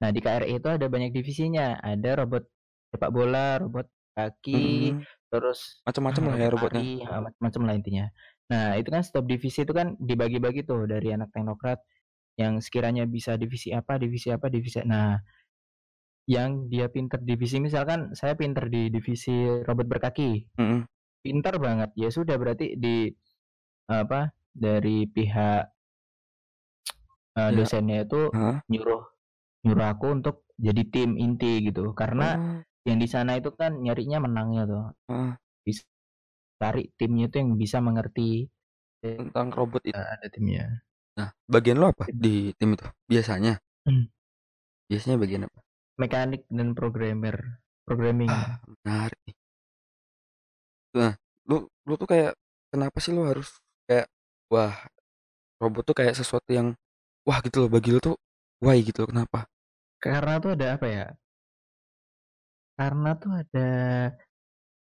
nah 0.00 0.10
di 0.10 0.18
KRI 0.24 0.56
itu 0.56 0.68
ada 0.72 0.88
banyak 0.88 1.12
divisinya. 1.12 1.76
Ada 1.84 2.24
robot 2.24 2.48
sepak 2.88 3.12
bola 3.12 3.60
robot 3.60 3.92
kaki 4.16 4.96
Mm-mm. 4.96 5.04
terus 5.28 5.84
macam-macam 5.84 6.22
lah 6.32 6.36
ya 6.40 6.48
robot 6.56 6.72
robotnya. 6.72 7.20
macam-macam 7.28 7.62
lah 7.68 7.74
intinya. 7.76 8.04
Nah 8.48 8.80
itu 8.80 8.88
kan 8.88 9.04
setiap 9.04 9.28
divisi 9.28 9.68
itu 9.68 9.72
kan 9.76 10.00
dibagi-bagi 10.00 10.64
tuh 10.64 10.88
dari 10.88 11.12
anak 11.12 11.28
teknokrat 11.28 11.84
yang 12.40 12.64
sekiranya 12.64 13.04
bisa 13.04 13.36
divisi 13.36 13.70
apa 13.72 14.00
divisi 14.00 14.32
apa 14.32 14.48
divisi 14.48 14.80
nah 14.88 15.20
yang 16.30 16.70
dia 16.70 16.86
pinter 16.86 17.18
divisi 17.18 17.58
misalkan 17.58 18.14
saya 18.14 18.38
pinter 18.38 18.70
di 18.70 18.88
divisi 18.88 19.62
robot 19.66 19.86
berkaki. 19.90 20.46
Mm-mm. 20.58 20.86
pinter 21.22 21.54
banget. 21.58 21.90
Ya 21.98 22.10
sudah 22.10 22.34
berarti 22.38 22.74
di 22.78 23.10
apa 23.90 24.30
dari 24.50 25.06
pihak 25.06 25.64
eh, 27.38 27.50
ya. 27.50 27.54
dosennya 27.54 28.06
itu 28.06 28.30
Hah? 28.30 28.62
nyuruh 28.70 29.02
nyuruh 29.66 29.86
aku 29.86 30.06
untuk 30.14 30.36
jadi 30.58 30.82
tim 30.90 31.18
inti 31.18 31.62
gitu. 31.66 31.90
Karena 31.94 32.38
oh. 32.38 32.58
yang 32.86 32.98
di 33.02 33.08
sana 33.10 33.38
itu 33.38 33.50
kan 33.54 33.82
nyarinya 33.82 34.22
menangnya 34.22 34.62
tuh. 34.66 34.84
Ah, 35.10 35.34
bisa 35.66 35.82
cari 36.62 36.90
timnya 36.94 37.26
itu 37.26 37.36
yang 37.42 37.58
bisa 37.58 37.82
mengerti 37.82 38.46
eh, 39.02 39.18
tentang 39.18 39.50
robot 39.50 39.82
itu 39.82 39.98
ada 39.98 40.26
timnya 40.30 40.78
Nah, 41.18 41.28
bagian 41.44 41.76
lo 41.76 41.92
apa 41.92 42.08
di 42.08 42.56
tim 42.56 42.72
itu 42.72 42.86
biasanya? 43.04 43.60
Hmm. 43.84 44.08
Biasanya 44.88 45.16
bagian 45.20 45.44
apa? 45.48 45.58
Mekanik 46.00 46.42
dan 46.48 46.72
programmer, 46.72 47.60
programming. 47.84 48.32
Ah, 48.32 48.60
menarik. 48.64 49.36
Nah, 50.96 51.12
lu 51.48 51.68
lu 51.84 51.94
tuh 52.00 52.08
kayak 52.08 52.32
kenapa 52.72 52.96
sih 53.00 53.12
lu 53.12 53.28
harus 53.28 53.60
kayak 53.84 54.08
wah 54.48 54.72
robot 55.60 55.84
tuh 55.92 55.96
kayak 55.96 56.16
sesuatu 56.16 56.48
yang 56.48 56.72
wah 57.28 57.38
gitu 57.44 57.64
loh 57.64 57.70
bagi 57.72 57.92
lu 57.92 58.00
tuh 58.00 58.16
why 58.64 58.80
gitu 58.80 59.04
loh 59.04 59.10
kenapa? 59.12 59.44
Karena 60.00 60.40
tuh 60.40 60.56
ada 60.56 60.66
apa 60.80 60.86
ya? 60.88 61.06
Karena 62.76 63.10
tuh 63.20 63.32
ada 63.36 63.68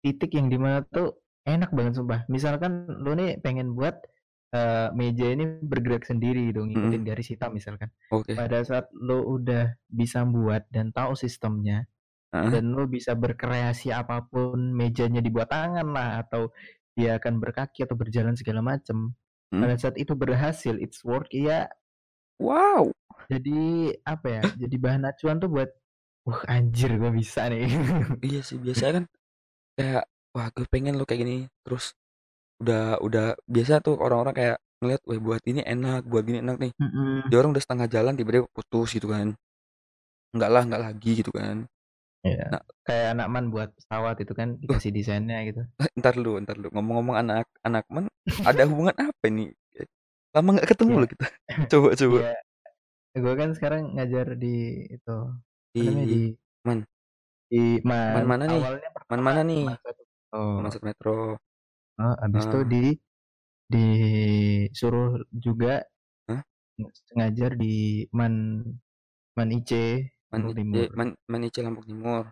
titik 0.00 0.32
yang 0.36 0.48
di 0.48 0.56
mana 0.56 0.80
tuh 0.88 1.20
enak 1.44 1.70
banget 1.72 2.00
sumpah. 2.00 2.24
Misalkan 2.32 2.88
lu 2.88 3.12
nih 3.12 3.40
pengen 3.44 3.76
buat 3.76 4.00
uh, 4.54 4.88
meja 4.94 5.26
ini 5.34 5.58
bergerak 5.60 6.06
sendiri 6.06 6.54
gitu, 6.54 6.62
ngikutin 6.64 7.02
Mm-mm. 7.02 7.10
garis 7.10 7.28
hitam 7.34 7.50
misalkan. 7.52 7.90
Oke. 8.14 8.38
Pada 8.38 8.62
saat 8.62 8.86
lu 8.94 9.42
udah 9.42 9.74
bisa 9.90 10.22
buat 10.22 10.62
dan 10.70 10.94
tahu 10.94 11.18
sistemnya, 11.18 11.84
Heeh. 12.30 12.50
dan 12.54 12.70
lu 12.70 12.86
bisa 12.86 13.18
berkreasi 13.18 13.90
apa 13.90 14.22
pun 14.30 14.70
mejanya 14.72 15.18
dibuat 15.18 15.50
tangan 15.50 15.90
lah 15.90 16.22
atau 16.22 16.48
dia 16.94 17.18
akan 17.18 17.42
berkaki 17.42 17.82
atau 17.82 17.98
berjalan 17.98 18.38
segala 18.38 18.62
macam. 18.62 19.12
Hmm. 19.50 19.60
Pada 19.60 19.74
saat 19.76 19.98
itu 19.98 20.14
berhasil, 20.14 20.78
it's 20.78 21.02
work 21.02 21.26
ya 21.34 21.66
Wow. 22.42 22.90
jadi 23.30 23.94
apa 24.02 24.26
ya? 24.26 24.42
jadi 24.66 24.76
bahan 24.78 25.06
acuan 25.06 25.38
tuh 25.38 25.46
buat 25.46 25.70
wah 26.26 26.42
anjir 26.50 26.98
gue 26.98 27.10
bisa 27.14 27.46
nih. 27.46 27.70
Iya 28.26 28.40
sih 28.42 28.58
biasanya 28.58 28.92
kan 29.00 29.04
kayak 29.78 30.04
wah 30.34 30.48
gue 30.50 30.66
pengen 30.66 30.98
lo 30.98 31.06
kayak 31.06 31.22
gini 31.22 31.38
terus 31.62 31.94
udah 32.64 32.84
udah 32.98 33.26
biasa 33.44 33.84
tuh 33.84 33.94
orang-orang 34.00 34.34
kayak 34.34 34.56
ngeliat 34.80 35.00
wah 35.04 35.20
buat 35.20 35.42
ini 35.44 35.60
enak 35.62 36.02
buat 36.04 36.24
gini 36.24 36.40
enak 36.40 36.56
nih 36.58 36.72
Mm-mm. 36.76 37.28
dia 37.28 37.36
orang 37.38 37.52
udah 37.52 37.62
setengah 37.62 37.88
jalan 37.88 38.12
tiba-tiba 38.16 38.48
putus 38.50 38.88
gitu 38.92 39.08
kan 39.08 39.36
enggak 40.32 40.50
lah 40.50 40.62
enggak 40.64 40.82
lagi 40.82 41.10
gitu 41.20 41.30
kan 41.30 41.68
Iya. 42.24 42.56
Nah. 42.56 42.62
Kayak 42.88 43.06
anak 43.20 43.26
man 43.28 43.44
buat 43.52 43.68
pesawat 43.76 44.16
itu 44.16 44.32
kan 44.32 44.56
dikasih 44.56 44.96
desainnya 44.96 45.44
gitu. 45.44 45.60
Eh, 45.76 45.92
ntar 46.00 46.16
lu 46.16 46.40
ntar 46.40 46.56
lu 46.56 46.72
ngomong-ngomong 46.72 47.20
anak 47.20 47.44
anak 47.60 47.84
men 47.92 48.08
ada 48.40 48.64
hubungan 48.64 48.96
apa 48.96 49.28
nih 49.28 49.52
lama 50.32 50.56
nggak 50.56 50.72
ketemu 50.72 50.88
Iya. 50.88 51.00
loh 51.04 51.08
kita 51.12 51.26
coba 51.68 51.88
coba 52.00 52.16
Iya. 52.24 52.36
Gue 53.20 53.34
kan 53.36 53.50
sekarang 53.52 53.82
ngajar 53.92 54.26
di 54.40 54.56
itu 54.88 55.16
di, 55.76 55.84
di 55.84 56.20
man 56.64 56.88
di 57.52 57.62
man, 57.84 58.16
Man 58.16 58.24
mana 58.24 58.44
nih? 58.48 58.60
man 59.04 59.20
mana 59.20 59.40
nih 59.44 59.62
Man. 59.68 59.76
Oh, 60.32 60.64
Masuk 60.64 60.80
metro 60.80 61.36
oh, 62.00 62.14
abis 62.24 62.44
itu 62.46 62.58
Ah. 62.60 62.64
di 62.66 62.82
disuruh 63.72 65.24
juga 65.34 65.82
Hah? 66.28 66.42
ngajar 67.16 67.56
di 67.56 68.04
man 68.12 68.34
man 69.34 69.48
IC 69.50 69.70
man, 70.30 70.40
Ice- 70.50 70.56
Timur. 70.58 70.88
man, 70.94 71.08
man 71.30 71.42
Ice 71.46 71.60
Lampung 71.62 71.86
Timur 71.86 72.24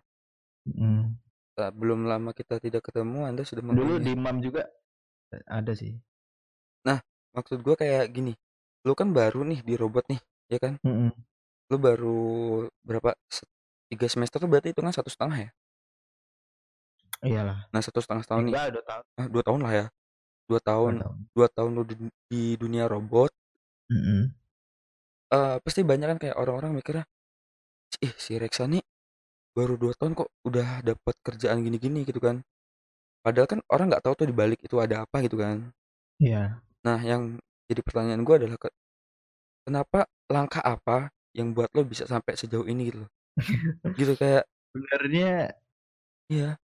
Mm. 0.63 1.19
Nah, 1.59 1.69
belum 1.75 2.07
lama 2.07 2.31
kita 2.31 2.63
tidak 2.63 2.87
ketemu 2.87 3.27
anda 3.27 3.43
sudah 3.43 3.67
Dulu 3.67 3.99
di 3.99 4.15
MAM 4.15 4.39
juga 4.41 4.63
ada 5.51 5.75
sih. 5.75 5.99
maksud 7.33 7.65
gue 7.65 7.75
kayak 7.81 8.13
gini 8.13 8.37
lu 8.85 8.93
kan 8.93 9.09
baru 9.09 9.41
nih 9.41 9.65
di 9.65 9.73
robot 9.73 10.05
nih 10.13 10.21
ya 10.53 10.61
kan 10.61 10.77
Mm-mm. 10.85 11.09
lu 11.73 11.77
baru 11.81 12.21
berapa 12.85 13.17
tiga 13.89 14.05
semester 14.05 14.37
tuh 14.37 14.53
berarti 14.53 14.77
itu 14.77 14.85
kan 14.85 14.93
satu 14.93 15.09
setengah 15.09 15.49
ya 15.49 15.51
Iyalah. 17.23 17.59
nah 17.73 17.81
satu 17.87 17.99
setengah 18.03 18.27
tahun 18.29 18.43
nih 18.51 18.57
Enggak, 18.57 18.69
dua 18.75 18.83
tahun. 18.89 19.05
ah, 19.21 19.27
dua 19.33 19.43
tahun 19.47 19.61
lah 19.65 19.73
ya 19.81 19.87
dua 20.51 20.61
Dua 20.61 20.61
tahun 20.69 20.95
tahun. 21.01 21.17
dua 21.37 21.49
tahun 21.57 21.71
lu 21.77 21.83
di, 21.91 21.95
di 22.33 22.43
dunia 22.63 22.85
robot 22.91 23.31
Mm-mm. 23.91 24.35
eh 25.37 25.55
pasti 25.65 25.81
banyak 25.91 26.07
kan 26.11 26.19
kayak 26.23 26.37
orang-orang 26.43 26.73
mikirnya 26.79 27.05
ih 28.07 28.13
si 28.25 28.33
Reksa 28.43 28.65
nih 28.73 28.83
baru 29.57 29.75
dua 29.83 29.93
tahun 29.99 30.13
kok 30.19 30.31
udah 30.49 30.69
dapat 30.89 31.15
kerjaan 31.27 31.59
gini-gini 31.67 32.01
gitu 32.09 32.21
kan 32.27 32.37
padahal 33.25 33.49
kan 33.53 33.61
orang 33.75 33.87
nggak 33.93 34.05
tahu 34.05 34.15
tuh 34.21 34.27
di 34.31 34.35
balik 34.41 34.61
itu 34.67 34.77
ada 34.85 35.05
apa 35.05 35.17
gitu 35.27 35.37
kan 35.45 35.59
Iya. 36.21 36.63
nah 36.87 36.99
yang 37.03 37.39
jadi 37.71 37.81
pertanyaan 37.87 38.23
gue 38.27 38.35
adalah 38.39 38.59
ke- 38.59 38.75
kenapa 39.67 40.01
langkah 40.31 40.63
apa 40.65 41.11
yang 41.39 41.55
buat 41.57 41.71
lo 41.77 41.83
bisa 41.87 42.05
sampai 42.09 42.35
sejauh 42.37 42.67
ini 42.69 42.83
gitu 42.91 42.99
loh 43.07 43.11
gitu 44.01 44.15
kayak 44.19 44.45
Sebenarnya 44.73 45.53
iya 46.33 46.57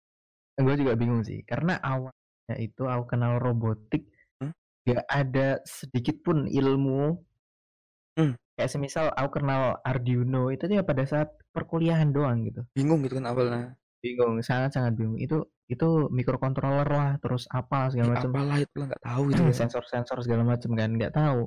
gue 0.58 0.74
juga 0.76 0.92
bingung 0.98 1.22
sih 1.22 1.40
karena 1.46 1.78
awalnya 1.78 2.56
itu 2.58 2.82
aku 2.84 3.04
kenal 3.08 3.38
robotik 3.38 4.04
Hmm? 4.38 4.52
gak 4.86 5.04
ada 5.06 5.48
sedikit 5.66 6.22
pun 6.22 6.46
ilmu. 6.46 7.18
Hmm. 8.14 8.34
kayak 8.54 8.70
semisal 8.70 9.06
aku 9.14 9.38
kenal 9.38 9.78
Arduino 9.86 10.50
itu 10.50 10.66
dia 10.66 10.82
pada 10.82 11.06
saat 11.06 11.30
perkuliahan 11.54 12.10
doang 12.10 12.42
gitu. 12.42 12.66
Bingung 12.74 13.06
gitu 13.06 13.22
kan 13.22 13.30
awalnya? 13.30 13.78
Bingung 14.02 14.42
sangat 14.42 14.74
sangat 14.74 14.98
bingung. 14.98 15.14
Itu 15.18 15.46
itu 15.70 16.10
microcontroller 16.10 16.86
lah 16.88 17.10
terus 17.22 17.46
apa 17.50 17.90
segala 17.94 18.18
macam 18.18 18.30
apalah 18.34 18.58
itu 18.58 18.74
lah 18.74 18.86
nggak 18.90 19.04
tahu 19.06 19.22
gitu 19.30 19.42
kan 19.46 19.54
sensor 19.54 19.84
sensor 19.86 20.18
segala 20.26 20.42
macam 20.42 20.70
kan 20.74 20.90
nggak 20.90 21.14
tahu. 21.14 21.46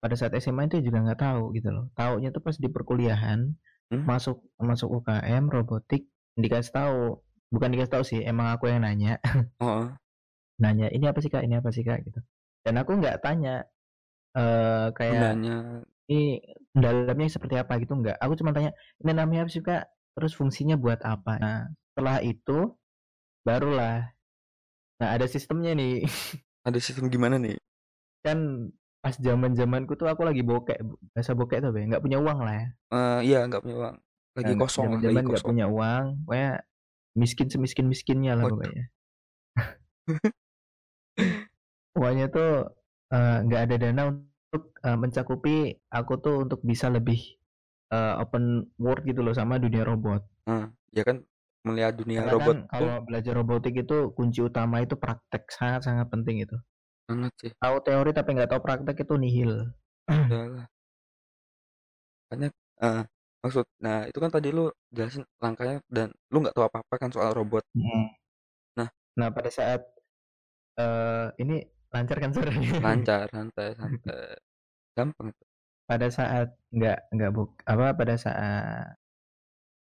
Pada 0.00 0.14
saat 0.14 0.32
SMA 0.38 0.70
itu 0.70 0.78
juga 0.86 0.98
nggak 1.02 1.20
tahu 1.20 1.42
gitu 1.58 1.68
loh. 1.74 1.84
Taunya 1.98 2.30
tuh 2.30 2.42
pas 2.42 2.54
di 2.54 2.68
perkuliahan 2.70 3.40
Hmm? 3.90 4.06
masuk 4.06 4.38
masuk 4.54 5.02
UKM 5.02 5.50
robotik 5.50 6.06
dikasih 6.38 6.70
tahu 6.70 7.18
bukan 7.50 7.68
dikasih 7.74 7.92
tahu 7.92 8.04
sih 8.06 8.20
emang 8.22 8.46
aku 8.54 8.70
yang 8.70 8.82
nanya. 8.86 9.18
Oh 9.62 9.90
nanya 10.60 10.92
ini 10.92 11.08
apa 11.08 11.18
sih 11.24 11.32
kak? 11.32 11.42
Ini 11.42 11.64
apa 11.64 11.72
sih 11.72 11.82
kak? 11.82 12.04
Gitu. 12.04 12.20
Dan 12.62 12.76
aku 12.76 13.00
nggak 13.00 13.24
tanya 13.24 13.64
eh 14.36 14.86
kayak 14.94 15.12
gunanya 15.16 15.56
ini 16.12 16.38
dalamnya 16.76 17.28
seperti 17.32 17.56
apa? 17.56 17.80
Gitu 17.80 17.96
nggak. 17.96 18.20
Aku 18.20 18.36
cuma 18.36 18.52
tanya 18.52 18.70
ini 19.00 19.10
namanya 19.16 19.48
apa 19.48 19.50
sih 19.50 19.64
kak? 19.64 19.88
Terus 20.14 20.32
fungsinya 20.36 20.76
buat 20.76 21.00
apa? 21.00 21.40
Nah 21.40 21.58
setelah 21.90 22.20
itu 22.22 22.76
barulah 23.42 24.04
nah 25.00 25.08
ada 25.16 25.24
sistemnya 25.24 25.72
nih. 25.72 26.04
Ada 26.60 26.76
sistem 26.76 27.08
gimana 27.08 27.40
nih? 27.40 27.56
Kan 28.20 28.68
pas 29.00 29.16
zaman 29.16 29.56
zamanku 29.56 29.96
tuh 29.96 30.12
aku 30.12 30.28
lagi 30.28 30.44
bokek 30.44 30.76
Bu. 30.84 31.00
bahasa 31.16 31.32
bokek 31.32 31.64
tuh 31.64 31.72
be. 31.72 31.88
Nggak 31.88 32.04
punya 32.04 32.20
uang 32.20 32.38
lah 32.44 32.52
ya. 32.52 32.66
Eh, 32.92 33.20
iya 33.32 33.38
nggak 33.48 33.64
punya 33.64 33.76
uang. 33.80 33.96
Lagi 34.36 34.52
Nah, 34.52 34.60
kosong 34.60 34.86
lah 34.92 35.00
zaman 35.00 35.16
lagi 35.16 35.28
nggak 35.32 35.46
punya 35.48 35.66
uang 35.72 36.04
pokoknya 36.28 36.50
miskin 37.18 37.48
semiskin 37.50 37.86
miskinnya 37.90 38.38
lah 38.38 38.46
pokoknya. 38.46 38.84
Pokoknya 41.90 42.26
tuh 42.30 42.70
eh, 43.10 43.36
nggak 43.44 43.62
ada 43.66 43.76
dana 43.76 44.02
untuk 44.14 44.62
eh, 44.82 44.98
mencakupi 44.98 45.56
aku 45.90 46.12
tuh 46.22 46.46
untuk 46.46 46.60
bisa 46.62 46.86
lebih 46.86 47.18
eh, 47.90 48.14
open 48.22 48.70
world 48.78 49.02
gitu 49.02 49.20
loh 49.26 49.34
sama 49.34 49.58
dunia 49.58 49.82
robot. 49.82 50.22
Nah, 50.46 50.70
ya 50.94 51.02
kan 51.02 51.22
melihat 51.60 51.92
dunia 52.00 52.24
karena 52.24 52.32
robot 52.32 52.56
kan 52.56 52.58
tuh 52.64 52.70
kalau 52.72 52.96
belajar 53.04 53.32
robotik 53.36 53.74
itu 53.76 53.96
kunci 54.16 54.40
utama 54.40 54.80
itu 54.80 54.96
praktek 54.96 55.44
sangat 55.52 55.84
sangat 55.84 56.06
penting 56.08 56.46
itu. 56.46 56.56
Banget 57.10 57.32
sih. 57.42 57.50
Tahu 57.58 57.76
teori 57.84 58.10
tapi 58.14 58.38
nggak 58.38 58.50
tahu 58.54 58.60
praktek 58.62 58.96
itu 59.02 59.14
nihil. 59.18 59.52
Makanya 62.30 62.48
eh, 62.80 63.02
maksud 63.40 63.64
nah 63.80 64.04
itu 64.04 64.18
kan 64.20 64.28
tadi 64.28 64.52
lu 64.52 64.68
jelasin 64.92 65.24
langkahnya 65.40 65.80
dan 65.88 66.12
lu 66.28 66.44
nggak 66.44 66.52
tahu 66.52 66.68
apa-apa 66.68 66.94
kan 67.00 67.10
soal 67.12 67.32
robot. 67.32 67.64
Nah. 68.76 68.88
nah 69.16 69.28
pada 69.32 69.50
saat 69.50 69.80
eh 70.80 71.28
ini 71.42 71.64
lancar 71.90 72.16
kan 72.22 72.30
suaranya? 72.32 72.70
Lancar 72.80 73.26
santai 73.32 73.74
santai. 73.80 74.38
Gampang 74.96 75.32
itu. 75.32 75.44
Pada 75.88 76.06
saat 76.12 76.48
nggak 76.70 76.98
nggak 77.10 77.30
buk 77.34 77.50
apa 77.66 77.86
pada 77.98 78.14
saat 78.14 78.94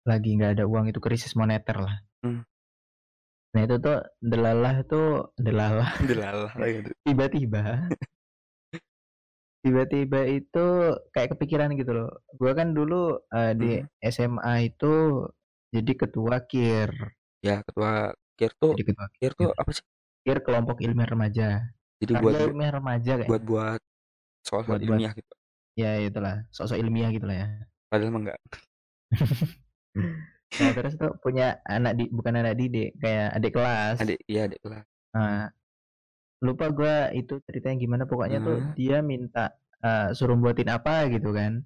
lagi 0.05 0.37
nggak 0.37 0.61
ada 0.61 0.65
uang 0.69 0.93
itu 0.93 1.01
krisis 1.01 1.33
moneter 1.39 1.81
lah. 1.81 1.97
Hmm. 2.25 2.41
nah 3.55 3.63
itu 3.63 3.79
tuh 3.79 4.03
delalah 4.19 4.83
tuh 4.83 5.31
delalah. 5.39 5.95
Delalah 6.03 6.51
tuh. 6.59 6.91
tiba-tiba 7.07 7.87
tiba-tiba 9.65 10.21
itu 10.29 10.67
kayak 11.11 11.33
kepikiran 11.35 11.73
gitu 11.73 11.97
loh. 11.97 12.11
Gua 12.37 12.53
kan 12.53 12.77
dulu 12.77 13.17
eh, 13.33 13.53
di 13.57 13.81
Hmm. 13.81 13.89
SMA 14.05 14.55
itu 14.69 15.25
jadi 15.73 15.93
ketua 15.97 16.45
KIR. 16.45 16.93
Ya 17.41 17.65
ketua 17.65 18.13
kir 18.37 18.53
tuh 18.61 18.77
jadi 18.77 18.85
ketua 18.93 19.09
kir 19.17 19.33
tuh 19.33 19.51
apa 19.57 19.71
sih? 19.73 19.85
KIR 20.23 20.45
kelompok 20.45 20.85
ilmiah 20.85 21.09
remaja. 21.09 21.49
Jadi 21.99 22.13
Karya 22.13 22.23
buat 22.23 22.35
ilmiah 22.45 22.73
remaja 22.77 23.13
kayak 23.17 23.31
buat 23.33 23.43
buat 23.43 23.81
soal 24.45 24.63
Buat- 24.69 24.85
buat- 24.85 24.85
ilmiah 24.85 25.13
gitu. 25.17 25.33
Ya 25.75 25.91
itulah 25.99 26.45
sosok 26.53 26.77
ilmiah 26.77 27.09
gitu 27.11 27.25
lah 27.25 27.37
ya. 27.41 27.49
Padahal 27.89 28.13
mah 28.13 28.21
enggak. 28.29 28.41
Nah 30.55 30.71
terus 30.71 30.95
tuh 30.95 31.11
punya 31.19 31.59
anak 31.67 31.99
di 31.99 32.07
bukan 32.15 32.39
anak 32.39 32.55
didik 32.55 32.95
kayak 33.03 33.35
adik 33.35 33.53
kelas. 33.59 33.99
Adik 33.99 34.23
iya 34.31 34.47
adik 34.47 34.63
kelas. 34.63 34.87
Nah, 35.11 35.51
lupa 36.45 36.69
gua 36.69 36.95
itu 37.11 37.41
ceritanya 37.49 37.77
gimana 37.81 38.05
pokoknya 38.05 38.39
tuh 38.39 38.57
Hmm. 38.61 38.73
dia 38.77 38.99
minta 39.01 39.45
eh, 39.81 40.09
suruh 40.13 40.37
buatin 40.37 40.69
apa 40.69 41.09
gitu 41.09 41.33
kan 41.33 41.65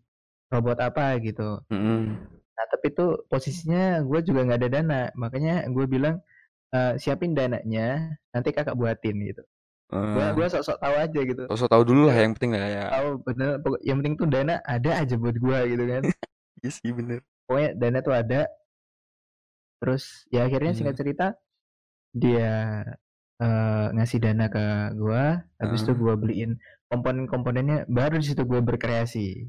robot 0.49 0.78
apa 0.80 1.18
gitu 1.18 1.61
Mm-mm. 1.68 2.14
nah 2.56 2.66
tapi 2.70 2.90
tuh 2.90 3.26
posisinya 3.26 4.00
gue 4.02 4.20
juga 4.23 4.40
nggak 4.47 4.58
ada 4.58 4.70
dana 4.70 5.02
makanya 5.14 5.66
gue 5.68 5.85
bilang 5.87 6.16
"Eh, 6.70 6.94
siapin 6.97 7.35
dananya 7.35 8.14
nanti 8.30 8.50
kakak 8.50 8.75
buatin 8.75 9.18
gitu 9.25 9.42
Gua 9.88 10.20
Eh, 10.20 10.32
gua 10.37 10.47
sok-sok 10.52 10.78
tahu 10.78 10.94
aja 11.00 11.20
gitu. 11.25 11.42
sosok 11.49 11.68
tahu 11.73 11.80
dulu 11.80 12.12
lah 12.12 12.16
Ya, 12.16 12.28
yang 12.28 12.37
penting 12.37 12.52
lah 12.52 12.68
ya. 12.68 12.85
tahu 12.92 13.08
bener. 13.25 13.49
Pokok- 13.64 13.80
Yang 13.80 13.97
penting 13.97 14.14
tuh 14.20 14.28
dana 14.28 14.54
ada 14.61 14.90
aja 15.00 15.14
buat 15.16 15.37
gua 15.40 15.58
gitu 15.64 15.85
kan. 15.88 16.02
Iya 16.61 16.70
sih 16.76 16.90
bener. 16.92 17.25
Pokoknya 17.49 17.70
dana 17.73 17.99
tuh 18.04 18.12
ada. 18.12 18.40
Terus 19.80 20.04
ya 20.28 20.44
akhirnya 20.44 20.73
Iya. 20.75 20.76
singkat 20.76 20.97
cerita 21.00 21.26
dia 22.12 22.52
eh, 23.42 23.87
ngasih 23.97 24.18
dana 24.25 24.47
ke 24.54 24.64
gua. 24.99 25.25
Habis 25.61 25.80
itu 25.85 25.92
Heeh. 25.95 26.02
gua 26.02 26.14
beliin 26.18 26.50
komponen-komponennya. 26.90 27.78
Baru 27.90 28.14
di 28.21 28.26
situ 28.28 28.42
gua 28.47 28.61
berkreasi. 28.64 29.47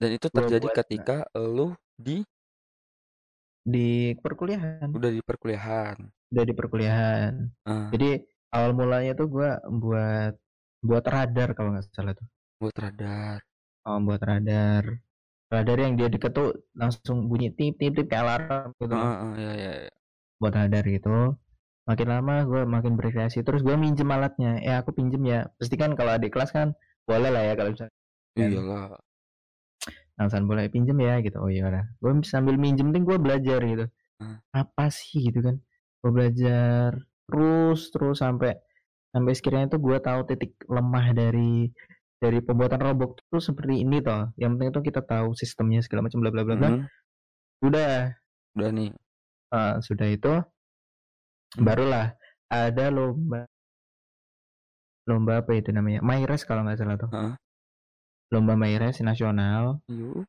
Dan 0.00 0.10
itu 0.18 0.26
terjadi 0.32 0.66
buat 0.66 0.76
ketika 0.82 1.16
lu 1.38 1.74
di 1.94 2.26
di 3.62 4.12
perkuliahan. 4.18 4.90
udah 4.90 5.10
di 5.14 5.22
perkuliahan. 5.22 5.96
Udah 6.34 6.44
di 6.48 6.54
perkuliahan. 6.56 7.32
Ah, 7.68 7.88
Jadi 7.94 8.10
awal 8.50 8.70
mulanya 8.74 9.12
tuh 9.14 9.26
gua 9.30 9.50
buat 9.62 10.34
buat 10.82 11.04
radar 11.06 11.54
kalau 11.54 11.70
nggak 11.78 11.86
salah 11.94 12.14
tuh. 12.18 12.26
buat 12.58 12.74
radar. 12.78 13.38
Oh, 13.86 13.98
buat 14.02 14.22
radar. 14.22 14.84
Radar 15.50 15.78
yang 15.84 15.94
dia 15.98 16.08
deket 16.08 16.32
tuh 16.32 16.48
langsung 16.74 17.28
bunyi 17.30 17.52
tip 17.54 17.74
tip 17.78 17.92
tip 17.94 18.06
kayak 18.10 18.22
alarm 18.24 18.68
gitu. 18.80 18.94
Heeh, 18.94 19.14
heeh, 19.18 19.34
ya 19.38 19.52
ya 19.54 19.72
ya. 19.86 19.90
Buat 20.40 20.54
radar 20.58 20.84
gitu. 20.88 21.16
Makin 21.92 22.08
lama 22.08 22.34
gue 22.42 22.62
makin 22.64 22.96
berkreasi. 22.96 23.44
Terus 23.44 23.60
gue 23.60 23.76
minjem 23.76 24.08
alatnya. 24.08 24.56
Ya 24.64 24.80
aku 24.80 24.96
pinjem 24.96 25.20
ya. 25.28 25.44
Pasti 25.60 25.76
kan 25.76 25.92
kalau 25.92 26.16
adik 26.16 26.32
kelas 26.32 26.48
kan 26.50 26.72
boleh 27.04 27.28
lah 27.28 27.42
ya 27.44 27.52
kalau 27.52 27.70
misalnya 27.70 27.92
kan 28.32 28.48
Iyalah. 28.48 28.96
alasan 30.16 30.44
boleh 30.46 30.68
pinjem 30.68 30.96
ya 30.96 31.20
gitu. 31.20 31.36
Oh 31.36 31.50
iya 31.50 31.68
udah. 31.68 31.84
Gue 31.98 32.12
sambil 32.24 32.56
minjem 32.56 32.88
penting 32.88 33.04
gue 33.04 33.18
belajar 33.18 33.60
gitu. 33.60 33.84
Ah, 34.20 34.38
Apa 34.54 34.88
sih 34.88 35.28
gitu 35.28 35.42
kan? 35.42 35.56
Gue 36.00 36.10
belajar 36.10 36.96
terus 37.28 37.88
terus 37.90 38.18
sampai 38.18 38.56
sampai 39.12 39.32
sekiranya 39.36 39.68
tuh 39.68 39.80
gue 39.80 39.98
tahu 40.00 40.20
titik 40.24 40.56
lemah 40.68 41.12
dari 41.12 41.68
dari 42.16 42.38
pembuatan 42.38 42.78
robot 42.78 43.18
tuh 43.26 43.42
seperti 43.42 43.82
ini 43.82 43.98
toh. 44.00 44.30
Yang 44.38 44.50
penting 44.56 44.70
tuh 44.70 44.82
kita 44.82 45.00
tahu 45.02 45.34
sistemnya 45.34 45.82
segala 45.82 46.06
macam 46.06 46.22
bla 46.22 46.30
bla 46.30 46.42
bla 46.46 46.54
bla. 46.54 46.68
mm, 46.70 46.82
Udah 47.66 48.14
udah 48.54 48.70
nih. 48.70 48.90
eh, 49.52 49.74
sudah 49.82 50.08
itu 50.08 50.32
Hmm. 50.32 50.51
Barulah 51.58 52.16
ada 52.48 52.84
lomba 52.88 53.44
lomba 55.08 55.42
apa 55.42 55.52
itu 55.58 55.74
namanya 55.74 55.98
Mayres 56.00 56.46
kalau 56.46 56.62
nggak 56.62 56.78
salah 56.78 56.96
tuh 56.96 57.10
Heeh. 57.10 57.34
lomba 58.32 58.54
Mayres 58.54 59.02
nasional 59.02 59.82
Yuk. 59.90 60.24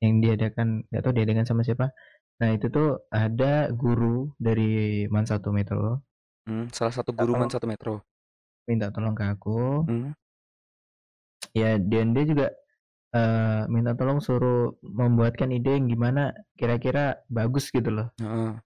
yang 0.00 0.22
diadakan 0.22 0.86
nggak 0.88 1.02
tahu 1.02 1.12
diadakan 1.18 1.44
sama 1.44 1.62
siapa 1.66 1.90
nah 2.38 2.50
itu 2.50 2.66
tuh 2.70 3.02
ada 3.10 3.70
guru 3.70 4.30
dari 4.38 5.04
Man 5.10 5.26
satu 5.26 5.50
Metro 5.50 6.02
Hmm, 6.44 6.68
salah 6.76 6.92
satu 6.92 7.16
guru 7.16 7.32
man 7.40 7.48
satu 7.48 7.64
metro. 7.64 8.04
minta 8.68 8.92
tolong 8.92 9.16
ke 9.16 9.24
aku 9.24 9.88
Hmm. 9.88 10.12
ya 11.56 11.80
dan 11.80 12.12
dia 12.12 12.24
juga 12.28 12.46
eh, 13.16 13.62
minta 13.72 13.96
tolong 13.96 14.20
suruh 14.20 14.76
membuatkan 14.84 15.48
ide 15.56 15.80
yang 15.80 15.88
gimana 15.88 16.36
kira-kira 16.60 17.16
bagus 17.32 17.72
gitu 17.72 17.88
loh 17.88 18.08
Heeh. 18.20 18.60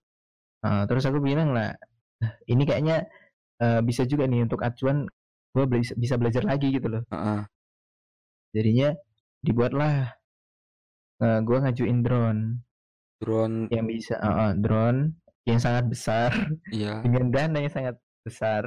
Nah, 0.59 0.83
terus 0.91 1.07
aku 1.07 1.23
bilang 1.23 1.55
lah 1.55 1.71
"Nah, 2.23 2.33
ini 2.47 2.63
kayaknya 2.67 2.97
eh, 3.63 3.81
bisa 3.83 4.03
juga 4.07 4.25
nih 4.27 4.47
untuk 4.47 4.61
acuan 4.63 5.07
gue 5.55 5.65
bisa, 5.67 5.95
bisa 5.99 6.15
belajar 6.21 6.43
lagi 6.47 6.71
gitu 6.71 6.87
loh 6.91 7.03
Heeh. 7.11 7.41
jadinya 8.55 8.89
dibuatlah 9.43 10.15
eh, 11.23 11.39
gue 11.43 11.57
ngajuin 11.63 12.01
drone 12.03 12.43
Drone. 13.19 13.67
yang 13.75 13.87
bisa 13.91 14.15
eh, 14.23 14.31
eh, 14.31 14.53
drone 14.63 15.19
yang 15.43 15.59
sangat 15.59 15.91
besar 15.91 16.31
Iya. 16.71 17.01
dengan 17.05 17.31
dana 17.35 17.59
yang 17.59 17.73
sangat 17.73 17.95
besar 18.23 18.63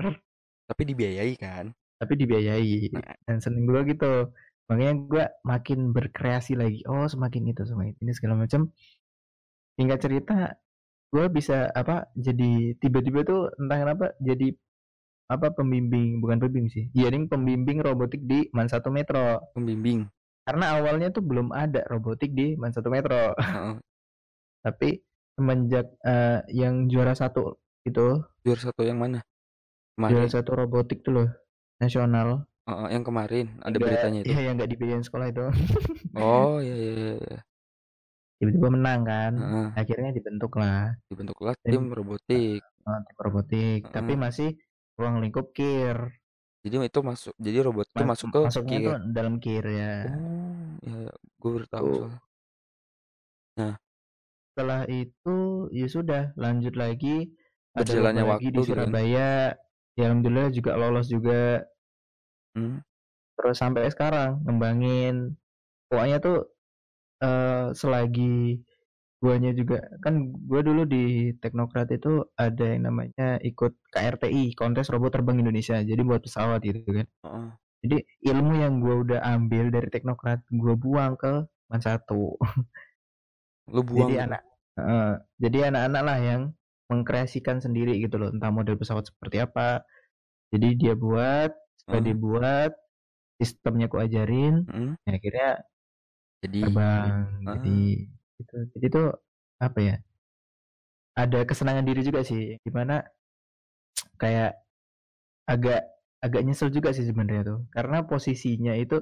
Tapi 0.68 0.82
dibiayai 0.88 1.36
kan. 1.36 1.72
tapi 2.02 2.18
dibiayai 2.18 2.90
Nah, 2.98 3.14
dan 3.30 3.38
seneng 3.38 3.70
gue 3.70 3.82
gitu 3.94 4.32
makanya 4.66 4.94
gue 5.06 5.24
makin 5.44 5.92
berkreasi 5.92 6.56
lagi 6.56 6.82
oh 6.88 7.06
semakin 7.06 7.52
itu 7.52 7.62
semakin 7.68 7.94
ini 8.00 8.12
segala 8.16 8.40
macam 8.42 8.72
singkat 9.76 10.00
cerita 10.00 10.38
gue 11.12 11.26
bisa 11.28 11.68
apa 11.72 12.08
jadi 12.16 12.76
tiba-tiba 12.80 13.28
tuh 13.28 13.52
entah 13.60 13.78
kenapa 13.78 14.06
jadi 14.24 14.56
apa 15.28 15.52
pembimbing 15.52 16.20
bukan 16.20 16.40
pembimbing 16.40 16.68
sih 16.68 16.86
jadi 16.92 17.20
pembimbing 17.28 17.80
robotik 17.80 18.24
di 18.24 18.48
Man 18.52 18.68
1 18.68 18.80
Metro 18.90 19.40
pembimbing. 19.52 20.08
karena 20.42 20.80
awalnya 20.80 21.12
tuh 21.12 21.22
belum 21.22 21.52
ada 21.52 21.84
robotik 21.88 22.32
di 22.32 22.56
Man 22.56 22.72
1 22.72 22.88
Metro 22.88 23.36
tapi 24.66 25.04
semenjak 25.36 25.88
eh, 26.02 26.40
yang 26.52 26.88
juara 26.88 27.12
satu 27.12 27.60
itu 27.84 28.22
Juara 28.42 28.62
satu 28.62 28.82
yang 28.84 28.98
mana? 28.98 29.20
juara 29.98 30.26
Kemarin. 30.26 30.32
satu 30.32 30.52
robotik 30.56 31.04
tuh 31.04 31.12
loh 31.14 31.28
nasional 31.78 32.48
Heeh, 32.62 32.88
yang 32.94 33.04
kemarin 33.04 33.58
ada 33.60 33.74
enggak 33.74 33.84
beritanya 33.84 34.20
itu. 34.24 34.30
ya 34.32 34.40
yang 34.48 34.54
nggak 34.56 34.70
dibiayain 34.70 35.04
sekolah 35.04 35.28
itu 35.28 35.46
Oh, 36.16 36.62
iya 36.62 36.76
iya 36.78 36.92
iya. 37.18 37.40
Tiba-tiba 38.42 38.70
menang 38.74 39.02
kan 39.06 39.34
Heeh. 39.38 39.68
akhirnya 39.78 40.10
dibentuk 40.12 40.52
lah 40.58 40.98
Dibentuklah 41.14 41.54
dan 41.62 41.72
tim 41.78 41.84
robotik. 41.94 42.62
eh, 42.66 43.00
tim 43.06 43.18
robotik 43.22 43.80
tapi 43.94 44.18
Heeh. 44.18 44.24
masih 44.26 44.50
ruang 44.98 45.22
lingkup 45.22 45.54
kir 45.54 45.98
Jadi 46.66 46.76
itu 46.90 47.00
masuk 47.02 47.34
jadi 47.38 47.58
robot 47.66 47.86
itu 47.90 48.02
Ma- 48.02 48.10
masuk 48.14 48.28
ke 48.34 48.40
masuknya 48.50 48.78
kir. 48.82 48.88
tuh 48.90 48.96
dalam 49.14 49.34
kir 49.38 49.66
ya 49.66 49.94
Oh, 50.82 50.90
ya, 50.90 50.98
ya. 51.06 51.14
gue 51.42 51.50
baru 51.54 51.68
tahu 51.70 51.86
soalnya. 51.94 52.20
Nah, 53.60 53.74
setelah 54.52 54.82
itu 54.90 55.38
ya 55.72 55.88
sudah 55.88 56.24
lanjut 56.36 56.74
lagi 56.76 57.30
ada 57.72 57.82
berjalannya 57.82 58.24
lomba 58.24 58.34
lagi 58.36 58.46
waktu 58.46 58.50
di 58.50 58.62
gitu 58.62 58.74
kan. 58.74 58.90
Surabaya 58.90 59.30
ya 59.96 60.04
alhamdulillah 60.10 60.50
juga 60.52 60.72
lolos 60.82 61.08
juga 61.08 61.42
Hmm. 62.52 62.84
terus 63.40 63.58
sampai 63.58 63.88
sekarang 63.88 64.44
ngembangin 64.44 65.40
pokoknya 65.88 66.18
tuh 66.20 66.38
eh, 67.24 67.68
selagi 67.82 68.62
guanya 69.22 69.52
juga 69.54 69.78
kan 70.04 70.34
gua 70.50 70.62
dulu 70.66 70.82
di 70.90 71.30
Teknokrat 71.42 71.90
itu 71.94 72.26
ada 72.38 72.66
yang 72.74 72.84
namanya 72.90 73.38
ikut 73.46 73.74
KRTI 73.94 74.58
kontes 74.58 74.90
robot 74.94 75.12
terbang 75.16 75.38
Indonesia 75.44 75.78
jadi 75.82 76.02
buat 76.02 76.22
pesawat 76.26 76.60
gitu 76.66 76.90
kan 76.90 77.08
Heeh. 77.26 77.48
jadi 77.86 77.98
ilmu 78.34 78.54
yang 78.64 78.74
gua 78.84 78.96
udah 79.06 79.20
ambil 79.36 79.70
dari 79.76 79.90
Teknokrat 79.94 80.42
gua 80.54 80.74
buang 80.78 81.14
ke 81.22 81.46
Man 81.72 81.82
satu 81.86 82.36
Lu 83.74 83.82
buang 83.88 84.10
jadi 84.10 84.14
gitu. 84.14 84.24
anak 84.28 84.42
eh, 84.80 85.14
jadi 85.44 85.58
anak-anak 85.74 86.02
lah 86.08 86.18
yang 86.20 86.42
mengkreasikan 86.92 87.58
sendiri 87.64 87.94
gitu 88.04 88.20
loh 88.20 88.30
entah 88.36 88.52
model 88.52 88.76
pesawat 88.76 89.08
seperti 89.08 89.38
apa 89.46 89.86
jadi 90.54 90.68
dia 90.76 90.94
buat 90.98 91.52
Heeh. 91.88 92.02
dibuat 92.06 92.72
sistemnya 93.42 93.88
ku 93.92 93.98
ajarin 94.02 94.66
Mm. 94.70 94.96
ya 95.08 95.12
akhirnya 95.18 95.50
Jadi 96.42 96.60
terbang 96.66 97.14
ah, 97.46 97.54
jadi 97.56 97.80
gitu 98.42 98.56
jadi 98.74 98.88
tuh 98.90 99.08
apa 99.62 99.80
ya 99.80 99.96
ada 101.14 101.40
kesenangan 101.46 101.86
diri 101.86 102.02
juga 102.02 102.24
sih 102.26 102.58
gimana 102.66 103.04
kayak 104.18 104.58
agak 105.50 105.82
agak 106.22 106.42
nyesel 106.46 106.70
juga 106.70 106.94
sih 106.94 107.04
sebenarnya 107.04 107.44
tuh. 107.44 107.60
Karena 107.74 108.06
posisinya 108.06 108.74
itu 108.78 109.02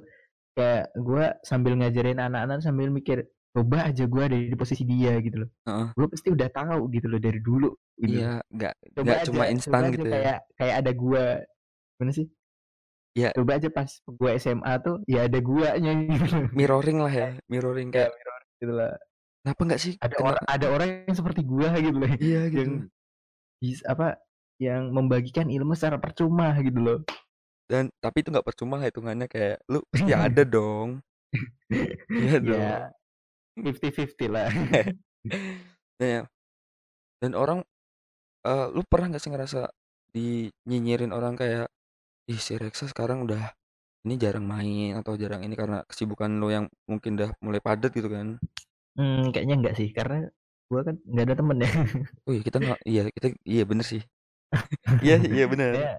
kayak 0.56 0.92
gua 0.98 1.36
sambil 1.44 1.76
ngajarin 1.78 2.20
anak-anak 2.20 2.64
sambil 2.64 2.90
mikir 2.90 3.28
coba 3.52 3.92
aja 3.92 4.08
gua 4.08 4.32
ada 4.32 4.38
di 4.40 4.56
posisi 4.56 4.84
dia 4.88 5.20
gitu 5.20 5.46
loh. 5.46 5.50
Heeh. 5.68 5.88
gue 6.00 6.08
pasti 6.08 6.28
udah 6.32 6.50
tahu 6.54 6.88
gitu 6.96 7.08
loh 7.12 7.20
dari 7.20 7.40
dulu 7.44 7.70
gitu 8.00 8.24
Iya, 8.24 8.40
nggak 8.56 8.74
coba 8.96 9.04
nggak 9.04 9.20
aja 9.20 9.28
cuma 9.28 9.44
instan 9.52 9.82
aja 9.84 9.92
gitu 9.92 10.06
ya. 10.08 10.12
kayak 10.16 10.40
kayak 10.56 10.76
ada 10.80 10.92
gua. 10.96 11.24
Gimana 12.00 12.12
sih 12.16 12.26
Ya, 13.18 13.34
coba 13.34 13.58
aja 13.58 13.70
pas 13.74 13.90
gua 14.06 14.38
SMA 14.38 14.74
tuh 14.86 15.02
ya 15.10 15.26
ada 15.26 15.40
guanya 15.42 15.92
gitu 15.98 16.50
mirroring 16.54 17.00
lah 17.02 17.12
ya, 17.14 17.30
mirroring 17.52 17.90
kayak 17.90 18.14
kayak 18.14 18.16
mirror 18.16 18.42
gitu 18.62 18.74
lah 18.76 18.92
kenapa 19.44 19.62
nggak 19.66 19.82
sih 19.82 19.94
ada 20.00 20.16
orang 20.22 20.44
ada 20.46 20.68
orang 20.70 20.88
yang 21.10 21.18
seperti 21.18 21.42
gua 21.44 21.70
gitu 21.82 21.98
loh 21.98 22.12
iya 22.22 22.42
gitu. 22.54 22.60
yang 22.62 22.72
bisa 23.60 23.84
apa 23.92 24.08
yang 24.60 24.92
membagikan 24.92 25.48
ilmu 25.50 25.74
secara 25.76 25.98
percuma 26.00 26.54
gitu 26.62 26.80
loh 26.80 27.00
Dan 27.70 27.94
tapi 28.02 28.26
itu 28.26 28.30
nggak 28.34 28.46
percuma 28.46 28.82
lah 28.82 28.90
hitungannya 28.90 29.28
kayak 29.30 29.62
lu 29.70 29.82
pasti 29.94 30.12
ada 30.28 30.42
dong. 30.42 31.06
Iya 32.10 32.38
dong. 32.42 32.58
ya 32.58 32.90
50-50 33.60 34.30
lah 34.34 34.50
Nah, 36.00 36.08
ya. 36.08 36.22
dan 37.20 37.32
orang 37.36 37.60
eh, 38.48 38.68
lu 38.74 38.82
pernah 38.88 39.12
nggak 39.14 39.22
sih 39.24 39.32
ngerasa 39.34 39.68
dinyinyirin 40.16 41.12
orang 41.14 41.36
kayak 41.38 41.68
ih 42.34 42.40
si 42.46 42.54
Reksa 42.64 42.86
sekarang 42.92 43.20
udah 43.28 43.44
ini 44.06 44.16
jarang 44.24 44.46
main 44.54 44.92
atau 45.02 45.14
jarang 45.22 45.42
ini 45.48 45.56
karena 45.62 45.78
kesibukan 45.90 46.32
lo 46.42 46.48
yang 46.56 46.66
mungkin 46.92 47.12
udah 47.20 47.30
mulai 47.46 47.62
padat 47.68 47.92
gitu 47.98 48.10
kan. 48.16 48.28
hmm, 48.98 49.32
kayaknya 49.34 49.56
enggak 49.60 49.76
sih 49.80 49.88
karena 49.98 50.16
gua 50.70 50.82
kan 50.88 50.96
nggak 51.12 51.26
ada 51.26 51.36
temen 51.40 51.58
ya 51.66 51.70
Oh 52.28 52.32
iya 52.36 52.42
kita 52.48 52.58
nggak 52.64 52.80
iya 52.92 53.02
kita 53.16 53.28
iya 53.54 53.64
bener 53.70 53.86
sih. 53.92 54.02
Iya 55.04 55.16
iya 55.36 55.46
bener. 55.52 55.74
ya 55.80 55.90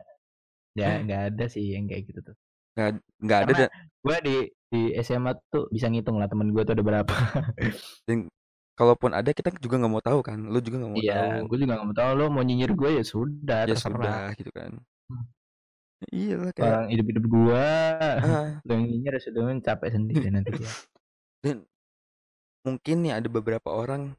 ya 0.81 0.89
nggak 1.05 1.23
ada 1.35 1.45
sih 1.55 1.65
yang 1.75 1.85
kayak 1.91 2.05
gitu 2.09 2.21
tuh 2.29 2.37
Nggak 2.75 2.91
nggak 3.25 3.41
ada 3.45 3.53
dan, 3.59 3.71
gua 4.05 4.17
di 4.27 4.31
di 4.73 4.81
SMA 5.07 5.33
tuh 5.53 5.65
bisa 5.75 5.87
ngitung 5.91 6.17
lah 6.21 6.29
temen 6.33 6.49
gua 6.55 6.63
tuh 6.67 6.75
ada 6.77 6.85
berapa 6.91 7.15
dan 8.09 8.19
kalaupun 8.79 9.11
ada 9.19 9.31
kita 9.37 9.49
juga 9.65 9.75
nggak 9.81 9.93
mau 9.95 10.05
tahu 10.09 10.21
kan. 10.29 10.39
Lu 10.53 10.59
juga 10.67 10.77
nggak 10.81 10.95
mau 10.97 11.05
iya 11.05 11.13
tahu. 11.13 11.31
gua 11.49 11.57
juga 11.61 11.73
nggak 11.77 11.87
mau 11.89 11.97
tahu 12.01 12.11
lo 12.19 12.25
mau 12.35 12.43
nyinyir 12.47 12.71
gue 12.81 12.91
ya 12.99 13.03
sudah 13.13 13.61
Ya 13.69 13.73
terserah 13.73 14.21
sudah 14.21 14.35
gitu 14.39 14.51
kan. 14.59 14.73
Iyalah 16.09 16.51
kayak 16.57 16.65
Orang 16.65 16.87
hidup-hidup 16.89 17.25
gua, 17.29 17.67
Heeh. 18.25 18.47
lu 18.65 18.71
yang 18.73 18.85
nyinyir 18.89 19.13
ya 19.17 19.21
sudah 19.21 19.43
capek 19.61 19.89
sendiri 19.93 20.27
nanti 20.35 20.51
dia. 20.57 20.73
Dan 21.45 21.57
mungkin 22.65 22.97
nih 23.05 23.21
ada 23.21 23.29
beberapa 23.29 23.69
orang 23.69 24.17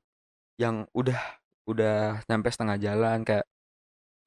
yang 0.62 0.86
udah 0.94 1.18
udah 1.66 2.22
nyampe 2.30 2.50
setengah 2.54 2.78
jalan 2.78 3.26
kayak 3.26 3.46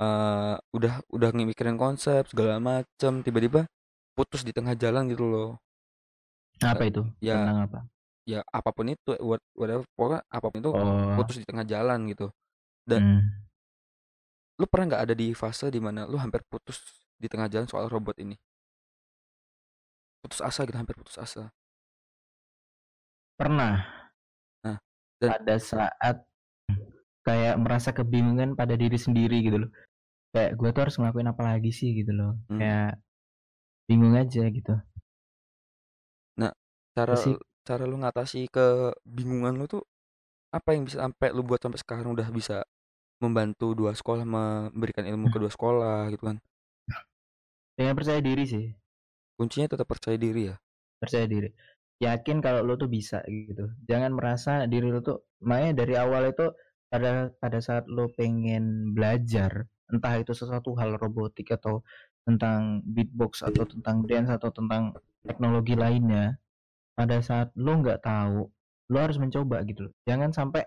eh 0.02 0.56
udah 0.74 0.94
udah 1.06 1.28
mikirin 1.30 1.78
konsep 1.78 2.26
segala 2.26 2.58
macem 2.58 3.22
tiba-tiba 3.22 3.70
putus 4.18 4.42
di 4.42 4.50
tengah 4.50 4.74
jalan 4.74 5.06
gitu 5.06 5.26
loh. 5.30 5.50
Apa 6.58 6.90
itu? 6.90 7.06
Ya 7.22 7.38
Tentang 7.38 7.60
apa? 7.70 7.78
ya 8.24 8.40
apa 8.50 8.72
pun 8.72 8.88
itu 8.88 9.12
what 9.20 9.38
whatever 9.52 9.84
pokoknya 9.94 10.24
apa 10.32 10.46
pun 10.48 10.58
itu 10.64 10.70
Oh. 10.72 11.14
putus 11.20 11.36
di 11.38 11.46
tengah 11.46 11.62
jalan 11.62 12.10
gitu. 12.10 12.26
Dan 12.82 13.02
Hmm. 13.02 13.22
lu 14.58 14.66
pernah 14.66 14.86
nggak 14.94 15.02
ada 15.10 15.14
di 15.14 15.30
fase 15.34 15.70
di 15.70 15.78
mana 15.82 16.06
lu 16.06 16.18
hampir 16.18 16.42
putus 16.46 16.78
di 17.24 17.28
tengah 17.32 17.48
jalan 17.48 17.64
soal 17.64 17.88
robot 17.88 18.20
ini? 18.20 18.36
Putus 20.20 20.44
asa 20.44 20.68
gitu, 20.68 20.76
hampir 20.76 20.96
putus 20.96 21.16
asa. 21.16 21.48
Pernah. 23.40 23.80
Nah, 24.64 24.76
dan 25.18 25.40
Pada 25.40 25.56
saat 25.56 26.16
kayak 27.24 27.56
merasa 27.56 27.90
kebingungan 27.96 28.52
pada 28.52 28.76
diri 28.76 29.00
sendiri 29.00 29.40
gitu 29.40 29.64
loh. 29.66 29.70
Kayak 30.36 30.60
gue 30.60 30.68
tuh 30.70 30.82
harus 30.84 30.96
ngelakuin 31.00 31.32
apa 31.32 31.42
lagi 31.42 31.72
sih 31.72 31.96
gitu 31.96 32.12
loh. 32.12 32.36
Hmm. 32.52 32.60
Kayak 32.60 32.92
bingung 33.88 34.14
aja 34.16 34.44
gitu. 34.48 34.74
Nah, 36.40 36.52
cara 36.96 37.14
Sih. 37.16 37.36
cara 37.64 37.84
lu 37.88 37.96
ngatasi 38.00 38.48
kebingungan 38.52 39.56
lu 39.56 39.64
tuh 39.68 39.84
apa 40.52 40.76
yang 40.76 40.86
bisa 40.86 41.02
sampai 41.02 41.34
lu 41.34 41.42
buat 41.42 41.60
sampai 41.60 41.80
sekarang 41.80 42.14
udah 42.14 42.28
bisa 42.30 42.62
membantu 43.18 43.72
dua 43.72 43.96
sekolah 43.96 44.26
memberikan 44.26 45.06
ilmu 45.06 45.32
ke 45.32 45.38
dua 45.40 45.50
sekolah 45.52 46.12
gitu 46.12 46.24
kan? 46.28 46.38
Dengan 47.74 47.94
percaya 47.98 48.20
diri 48.22 48.44
sih. 48.46 48.66
Kuncinya 49.34 49.66
tetap 49.70 49.90
percaya 49.90 50.14
diri 50.14 50.50
ya. 50.50 50.56
Percaya 50.98 51.26
diri. 51.26 51.50
Yakin 51.98 52.38
kalau 52.42 52.62
lu 52.62 52.74
tuh 52.78 52.90
bisa 52.90 53.22
gitu. 53.26 53.70
Jangan 53.86 54.14
merasa 54.14 54.66
diri 54.70 54.90
lu 54.90 55.02
tuh 55.02 55.26
makanya 55.42 55.84
dari 55.84 55.94
awal 55.98 56.30
itu 56.30 56.50
pada 56.90 57.34
pada 57.42 57.58
saat 57.58 57.90
lu 57.90 58.06
pengen 58.14 58.94
belajar 58.94 59.66
entah 59.90 60.14
itu 60.16 60.32
sesuatu 60.32 60.78
hal 60.78 60.96
robotik 60.96 61.52
atau 61.52 61.82
tentang 62.24 62.80
beatbox 62.88 63.44
atau 63.44 63.68
tentang 63.68 64.06
dance 64.08 64.32
atau 64.32 64.48
tentang 64.48 64.96
teknologi 65.26 65.76
lainnya 65.76 66.40
pada 66.96 67.20
saat 67.20 67.52
lu 67.58 67.84
nggak 67.84 68.00
tahu 68.00 68.48
lu 68.88 68.96
harus 68.96 69.20
mencoba 69.20 69.60
gitu 69.68 69.90
loh 69.90 69.92
jangan 70.08 70.32
sampai 70.32 70.64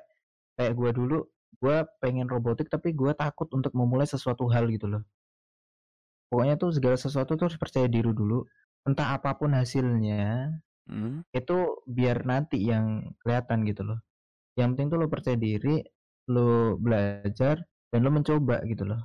kayak 0.54 0.74
gua 0.78 0.92
dulu 0.94 1.26
gua 1.58 1.88
pengen 1.98 2.30
robotik 2.30 2.70
tapi 2.70 2.94
gua 2.94 3.18
takut 3.18 3.50
untuk 3.56 3.74
memulai 3.74 4.06
sesuatu 4.06 4.46
hal 4.54 4.70
gitu 4.70 4.86
loh 4.86 5.02
pokoknya 6.30 6.56
tuh 6.62 6.72
segala 6.76 6.98
sesuatu 7.00 7.32
tuh 7.40 7.46
harus 7.52 7.60
percaya 7.60 7.88
diri 7.90 8.12
dulu 8.12 8.44
entah 8.88 9.08
apa 9.18 9.36
pun 9.40 9.52
hasilnya 9.56 10.52
Hmm. 10.88 11.20
itu 11.36 11.58
biar 11.98 12.24
nanti 12.32 12.58
yang 12.72 12.86
kelihatan 13.22 13.68
gitu 13.68 13.82
loh 13.84 14.00
yang 14.60 14.74
penting 14.74 14.88
tuh 14.96 15.00
lo 15.04 15.08
percaya 15.12 15.38
diri 15.40 15.84
lo 16.34 16.76
belajar 16.80 17.56
dan 17.92 18.00
lo 18.06 18.12
mencoba 18.16 18.64
gitu 18.72 18.84
loh 18.88 19.02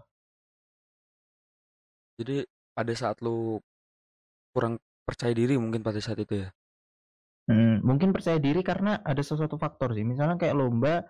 Jadi 2.21 2.37
pada 2.77 2.93
saat 2.97 3.19
lu 3.25 3.59
kurang 4.53 4.75
percaya 5.09 5.33
diri 5.41 5.55
mungkin 5.61 5.83
pada 5.87 6.01
saat 6.01 6.19
itu 6.25 6.35
ya. 6.45 6.49
Hmm, 7.51 7.83
mungkin 7.83 8.15
percaya 8.15 8.39
diri 8.39 8.63
karena 8.63 9.03
ada 9.03 9.19
sesuatu 9.19 9.59
faktor 9.59 9.99
sih 9.99 10.07
misalnya 10.07 10.39
kayak 10.39 10.55
lomba 10.55 11.03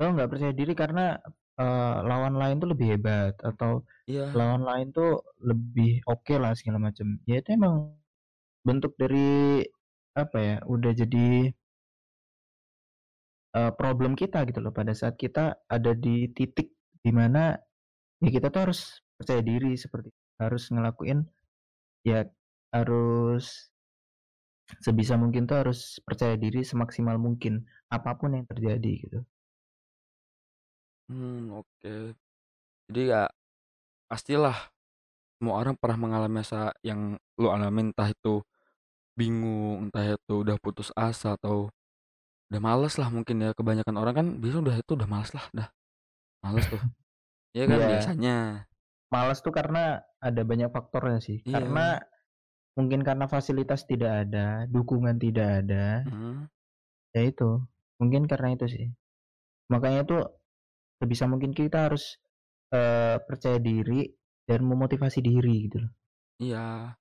lo 0.00 0.06
nggak 0.12 0.30
percaya 0.32 0.52
diri 0.52 0.72
karena 0.76 1.16
eh, 1.60 1.96
lawan 2.08 2.34
lain 2.40 2.56
tuh 2.62 2.68
lebih 2.72 2.86
hebat 2.96 3.34
atau 3.50 3.84
Iya. 4.10 4.26
lawan 4.34 4.62
lain 4.66 4.86
tuh 4.96 5.22
lebih 5.44 6.02
oke 6.10 6.34
lah 6.42 6.52
segala 6.58 6.78
macam 6.90 7.06
ya 7.30 7.38
itu 7.42 7.50
emang 7.54 7.94
bentuk 8.66 8.92
dari 9.00 9.62
apa 10.18 10.36
ya 10.38 10.56
udah 10.66 10.92
jadi 10.92 11.26
eh, 13.58 13.72
problem 13.80 14.12
kita 14.18 14.38
gitu 14.48 14.58
loh. 14.64 14.72
Pada 14.74 14.92
saat 14.94 15.14
kita 15.18 15.58
ada 15.66 15.92
di 15.94 16.30
titik 16.36 16.68
di 17.04 17.10
mana 17.14 17.56
ya 18.22 18.30
kita 18.30 18.52
tuh 18.54 18.68
harus 18.70 18.80
percaya 19.16 19.40
diri 19.44 19.72
seperti 19.76 20.08
harus 20.40 20.68
ngelakuin 20.72 21.24
ya 22.04 22.24
harus 22.72 23.68
sebisa 24.84 25.14
mungkin 25.18 25.44
tuh 25.50 25.56
harus 25.66 25.98
percaya 26.06 26.36
diri 26.38 26.60
semaksimal 26.62 27.16
mungkin 27.20 27.64
apa 27.90 28.14
pun 28.20 28.36
yang 28.38 28.46
terjadi 28.48 28.92
gitu 29.08 29.20
Hmm, 31.10 31.50
oke. 31.58 32.14
Jadi 32.86 33.02
ya 33.10 33.26
pastilah 34.06 34.54
semua 35.38 35.58
orang 35.58 35.74
pernah 35.74 35.98
mengalami 35.98 36.38
masa 36.42 36.70
yang 36.86 37.18
lu 37.34 37.48
alamin 37.50 37.90
entah 37.90 38.06
itu 38.14 38.46
bingung, 39.18 39.90
entah 39.90 40.14
itu 40.14 40.34
udah 40.46 40.56
putus 40.62 40.94
asa 40.94 41.34
atau 41.34 41.66
udah 42.50 42.60
males 42.62 42.94
lah 42.94 43.10
mungkin 43.10 43.42
ya. 43.42 43.50
Kebanyakan 43.58 43.96
orang 43.98 44.14
kan 44.14 44.26
biasa 44.38 44.56
udah 44.62 44.76
itu 44.78 44.92
udah 44.94 45.08
males 45.10 45.30
lah 45.34 45.46
dah 45.50 45.68
males 46.46 46.66
tuh. 46.70 46.78
Iya 47.50 47.66
kan 47.66 47.78
Iya. 47.82 47.88
biasanya. 47.90 48.36
Malas 49.10 49.42
tuh 49.42 49.50
karena 49.50 50.06
ada 50.22 50.42
banyak 50.46 50.70
faktornya 50.70 51.18
sih. 51.18 51.42
Iya. 51.42 51.58
karena 51.58 51.98
mungkin 52.78 53.02
karena 53.02 53.26
fasilitas 53.26 53.82
tidak 53.90 54.22
ada 54.22 54.70
dukungan 54.70 55.18
tidak 55.18 55.66
ada. 55.66 56.06
Hmm, 56.06 56.46
ya 57.10 57.26
itu 57.26 57.58
mungkin 57.98 58.30
karena 58.30 58.54
itu 58.54 58.70
sih. 58.70 58.86
Makanya 59.66 60.06
tuh 60.06 60.30
sebisa 61.00 61.24
mungkin 61.24 61.56
kita 61.56 61.88
harus 61.88 62.20
eh, 62.70 63.16
percaya 63.24 63.56
diri 63.56 64.04
dan 64.44 64.60
memotivasi 64.62 65.24
diri 65.24 65.66
gitu 65.66 65.80
loh. 65.82 65.92
Iya 66.38 66.94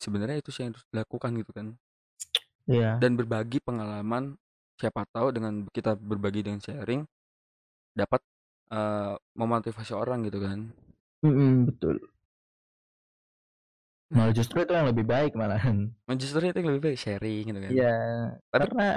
sebenarnya 0.00 0.40
itu 0.40 0.48
sih 0.54 0.64
yang 0.64 0.72
harus 0.72 0.86
dilakukan 0.94 1.30
gitu 1.42 1.52
kan. 1.52 1.68
Iya. 2.70 3.02
dan 3.02 3.18
berbagi 3.18 3.58
pengalaman 3.58 4.38
siapa 4.78 5.02
tahu 5.10 5.34
dengan 5.34 5.66
kita 5.74 5.98
berbagi 5.98 6.46
dengan 6.46 6.62
sharing 6.62 7.02
dapat 7.98 8.22
eh, 8.70 9.14
memotivasi 9.34 9.90
orang 9.98 10.22
gitu 10.30 10.38
kan. 10.38 10.70
Mm-mm, 11.26 11.66
betul. 11.66 11.98
Malah 14.10 14.34
justru 14.34 14.62
itu 14.62 14.70
yang 14.74 14.86
lebih 14.90 15.02
baik 15.06 15.34
malahan. 15.34 15.90
Justru 16.14 16.46
itu 16.46 16.58
yang 16.62 16.70
lebih 16.74 16.82
baik 16.90 16.98
sharing 16.98 17.44
gitu 17.50 17.58
kan. 17.62 17.70
Iya, 17.70 17.96
Tapi- 18.50 18.70
karena 18.70 18.88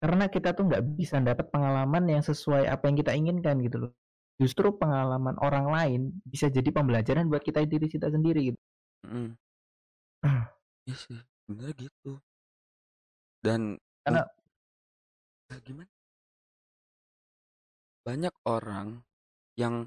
karena 0.00 0.24
kita 0.32 0.56
tuh 0.56 0.64
nggak 0.64 0.82
bisa 0.96 1.20
dapat 1.20 1.52
pengalaman 1.52 2.08
yang 2.08 2.22
sesuai 2.24 2.64
apa 2.66 2.88
yang 2.88 2.96
kita 2.96 3.12
inginkan 3.12 3.60
gitu 3.60 3.76
loh. 3.86 3.92
Justru 4.40 4.72
pengalaman 4.80 5.36
orang 5.44 5.68
lain 5.68 6.00
bisa 6.24 6.48
jadi 6.48 6.72
pembelajaran 6.72 7.28
buat 7.28 7.44
kita 7.44 7.60
diri 7.68 7.84
kita 7.84 8.08
sendiri 8.08 8.52
gitu. 8.52 8.60
Mm. 9.06 9.30
Iya 10.88 10.96
sih, 10.96 11.20
bener 11.44 11.76
gitu. 11.76 12.16
Dan 13.44 13.76
Karena- 14.00 14.24
ya 15.52 15.60
gimana? 15.60 15.92
Banyak 18.00 18.34
orang 18.48 19.04
yang 19.60 19.84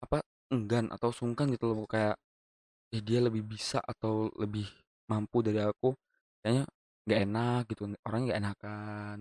apa 0.00 0.24
enggan 0.48 0.88
atau 0.88 1.12
sungkan 1.12 1.52
gitu 1.52 1.76
loh 1.76 1.84
kayak 1.84 2.16
eh 2.92 3.04
dia 3.04 3.20
lebih 3.20 3.44
bisa 3.44 3.84
atau 3.84 4.32
lebih 4.40 4.64
mampu 5.12 5.44
dari 5.44 5.60
aku 5.60 5.92
kayaknya 6.40 6.64
nggak 7.06 7.20
enak 7.26 7.60
gitu 7.70 7.82
orangnya 8.06 8.26
nggak 8.28 8.40
enakan 8.42 9.18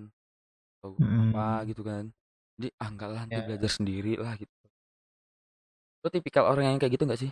atau 0.80 0.91
apa 1.22 1.41
Mm. 1.62 1.67
gitu 1.70 1.82
kan 1.89 2.06
jadi 2.58 2.67
ah 2.82 2.89
enggak 2.94 3.10
lah 3.13 3.22
nanti 3.26 3.39
Ya. 3.41 3.46
belajar 3.48 3.72
sendiri 3.78 4.13
lah 4.24 4.34
gitu 4.41 4.54
lo 6.02 6.10
tipikal 6.10 6.44
orang 6.50 6.65
yang 6.74 6.78
kayak 6.82 6.94
gitu 6.98 7.04
nggak 7.06 7.22
sih 7.22 7.32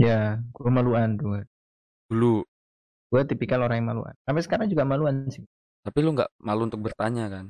Ya, 0.00 0.40
gue 0.56 0.70
maluan 0.76 1.10
tuh. 1.20 1.44
dulu 2.10 2.44
Gue 3.12 3.22
tipikal 3.30 3.60
orang 3.64 3.78
yang 3.84 3.88
maluan. 3.92 4.14
Sampai 4.26 4.42
sekarang 4.46 4.66
juga 4.72 4.84
maluan 4.88 5.28
sih. 5.30 5.44
tapi 5.86 5.98
lu 6.04 6.10
nggak 6.16 6.30
malu 6.46 6.62
untuk 6.68 6.80
bertanya 6.86 7.24
kan 7.34 7.46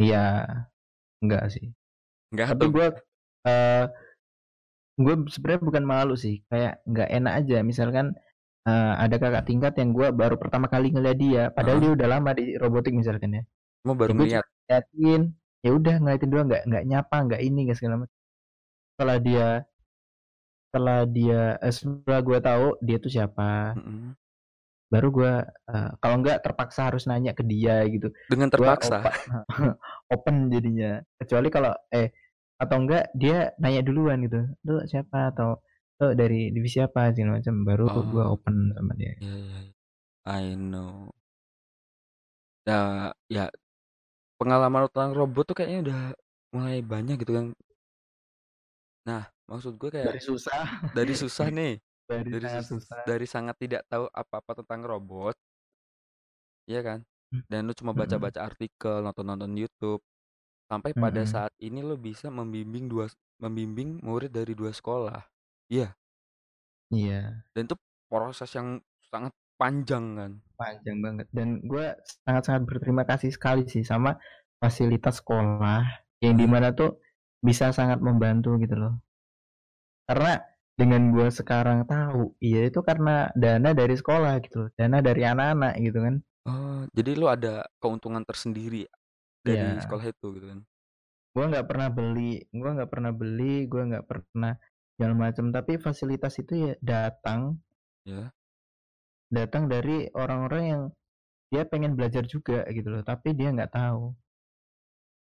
Iya, 0.00 0.18
enggak 1.22 1.44
sih. 1.54 1.66
nggak 2.32 2.48
Tapi 2.50 2.64
atau 2.64 2.68
gue 2.74 2.86
eh 3.48 3.84
gue 5.00 5.14
sebenarnya 5.34 5.62
bukan 5.68 5.84
malu 5.86 6.14
sih, 6.24 6.42
kayak 6.50 6.82
nggak 6.90 7.08
enak 7.18 7.32
aja. 7.40 7.56
Misalkan 7.64 8.06
eh, 8.68 8.92
ada 9.04 9.16
kakak 9.22 9.44
tingkat 9.48 9.72
yang 9.80 9.90
gue 9.96 10.08
baru 10.20 10.34
pertama 10.42 10.66
kali 10.72 10.86
ngeliat 10.94 11.18
dia, 11.24 11.42
padahal 11.56 11.78
Heeh. 11.78 11.82
dia 11.82 11.90
udah 11.96 12.08
lama 12.14 12.30
di 12.38 12.44
robotik 12.62 12.92
misalkan 13.00 13.30
ya. 13.38 13.42
mau 13.86 13.94
baru 14.00 14.12
Ya, 14.12 14.16
gua 14.18 14.26
cuma 14.30 14.42
ngeliatin 14.66 15.20
ya 15.64 15.70
udah 15.78 15.94
ngeliatin 16.00 16.30
doang 16.32 16.46
nggak 16.50 16.62
nggak 16.68 16.84
nyapa 16.90 17.16
nggak 17.26 17.40
ini 17.46 17.58
nggak 17.66 17.78
segala 17.80 17.96
macam. 18.04 18.18
Setelah 18.94 19.18
dia 19.26 19.46
setelah 20.70 20.98
dia 21.16 21.40
eh, 21.66 21.72
setelah 21.74 22.20
gue 22.28 22.38
tahu 22.48 22.66
dia 22.86 22.96
tuh 23.04 23.10
siapa 23.14 23.74
Mm-mm. 23.76 24.16
baru 24.92 25.08
gue 25.16 25.32
eh, 25.70 25.90
kalau 26.02 26.16
nggak 26.22 26.38
terpaksa 26.44 26.80
harus 26.90 27.04
nanya 27.10 27.32
ke 27.38 27.42
dia 27.46 27.86
gitu. 27.86 28.10
Dengan 28.30 28.48
Gua 28.58 28.70
terpaksa? 28.76 28.82
open, 28.82 29.14
open 30.14 30.36
jadinya. 30.54 30.98
Kecuali 31.20 31.48
kalau 31.54 31.72
eh 31.94 32.10
atau 32.60 32.76
enggak 32.82 33.04
dia 33.16 33.54
nanya 33.62 33.80
duluan 33.86 34.18
gitu. 34.26 34.38
Lu 34.66 34.82
siapa? 34.90 35.30
atau 35.32 35.48
lu 36.00 36.08
dari 36.16 36.48
divisi 36.54 36.78
apa 36.80 37.12
segala 37.12 37.38
macam 37.38 37.54
baru 37.68 37.84
gue 37.92 38.24
Oh. 38.24 38.34
open 38.34 38.56
sama 38.76 38.92
dia 39.00 39.12
iya, 39.20 39.36
iya. 39.36 39.60
I 40.28 40.54
know. 40.54 41.10
Ya, 42.68 43.12
ya 43.28 43.44
pengalaman 44.40 44.88
tentang 44.92 45.12
robot 45.18 45.44
tuh 45.52 45.56
kayaknya 45.58 45.80
udah 45.86 46.00
mulai 46.54 46.78
banyak 46.84 47.16
gitu 47.22 47.32
kan. 47.38 47.46
Nah, 49.08 49.22
maksud 49.48 49.76
gue 49.80 49.90
kayak 49.90 50.06
dari 50.12 50.20
susah 50.22 50.62
dari 50.92 51.14
susah 51.22 51.46
nih 51.50 51.72
dari, 52.10 52.30
dari 52.30 52.46
sangat 52.46 52.64
sus- 52.64 52.84
susah 52.84 53.00
dari 53.06 53.26
sangat 53.28 53.56
tidak 53.60 53.82
tahu 53.90 54.04
apa-apa 54.12 54.52
tentang 54.62 54.80
robot 54.86 55.34
Iya 56.70 56.80
kan 56.88 57.00
Hmm. 57.30 57.46
dan 57.46 57.62
lu 57.62 57.70
cuma 57.78 57.94
Mm-mm. 57.94 58.00
baca-baca 58.02 58.40
artikel 58.42 58.94
nonton-nonton 59.06 59.54
YouTube 59.54 60.02
sampai 60.66 60.92
pada 60.98 61.22
saat 61.22 61.54
ini 61.62 61.78
lu 61.78 61.94
bisa 61.94 62.26
membimbing 62.26 62.90
dua 62.90 63.06
membimbing 63.38 64.02
murid 64.02 64.34
dari 64.34 64.50
dua 64.58 64.74
sekolah 64.74 65.29
iya. 65.70 65.94
Iya. 66.90 67.46
Dan 67.54 67.70
itu 67.70 67.76
proses 68.10 68.50
yang 68.52 68.82
sangat 69.06 69.30
panjang 69.54 70.18
kan. 70.18 70.32
Panjang 70.58 70.98
banget. 70.98 71.26
Dan 71.30 71.62
gue 71.62 71.86
sangat-sangat 72.26 72.62
berterima 72.66 73.06
kasih 73.06 73.30
sekali 73.30 73.62
sih 73.64 73.86
sama 73.86 74.18
fasilitas 74.58 75.22
sekolah 75.22 75.86
yang 76.20 76.34
Hmm. 76.36 76.42
di 76.42 76.46
mana 76.50 76.68
tuh 76.74 76.98
bisa 77.40 77.70
sangat 77.70 78.02
membantu 78.02 78.58
gitu 78.58 78.74
loh. 78.76 78.98
Karena 80.04 80.42
dengan 80.74 81.12
gue 81.12 81.28
sekarang 81.30 81.84
tahu 81.84 82.34
iya 82.40 82.66
itu 82.66 82.80
karena 82.80 83.28
dana 83.36 83.76
dari 83.76 83.94
sekolah 83.94 84.40
gitu 84.40 84.64
loh 84.64 84.70
dana 84.74 85.04
dari 85.04 85.22
anak-anak 85.22 85.74
gitu 85.78 85.98
kan. 86.00 86.14
Oh 86.48 86.82
jadi 86.96 87.10
lu 87.20 87.28
ada 87.28 87.68
keuntungan 87.78 88.24
tersendiri 88.24 88.88
dari 89.44 89.76
Iya. 89.76 89.84
sekolah 89.84 90.04
itu 90.08 90.26
gitu 90.40 90.46
kan? 90.50 90.60
Gue 91.30 91.44
nggak 91.46 91.66
pernah 91.68 91.88
beli 91.92 92.42
gue 92.50 92.70
nggak 92.74 92.90
pernah 92.90 93.12
beli 93.14 93.68
gue 93.68 93.82
nggak 93.86 94.04
pernah 94.08 94.52
segala 95.00 95.16
macam 95.16 95.48
tapi 95.48 95.80
fasilitas 95.80 96.36
itu 96.36 96.52
ya 96.68 96.72
datang 96.84 97.56
ya. 98.04 98.28
datang 99.32 99.64
dari 99.64 100.12
orang-orang 100.12 100.64
yang 100.68 100.82
dia 101.48 101.64
pengen 101.64 101.96
belajar 101.96 102.28
juga 102.28 102.68
gitu 102.68 102.92
loh 102.92 103.00
tapi 103.00 103.32
dia 103.32 103.48
nggak 103.48 103.72
tahu. 103.72 104.12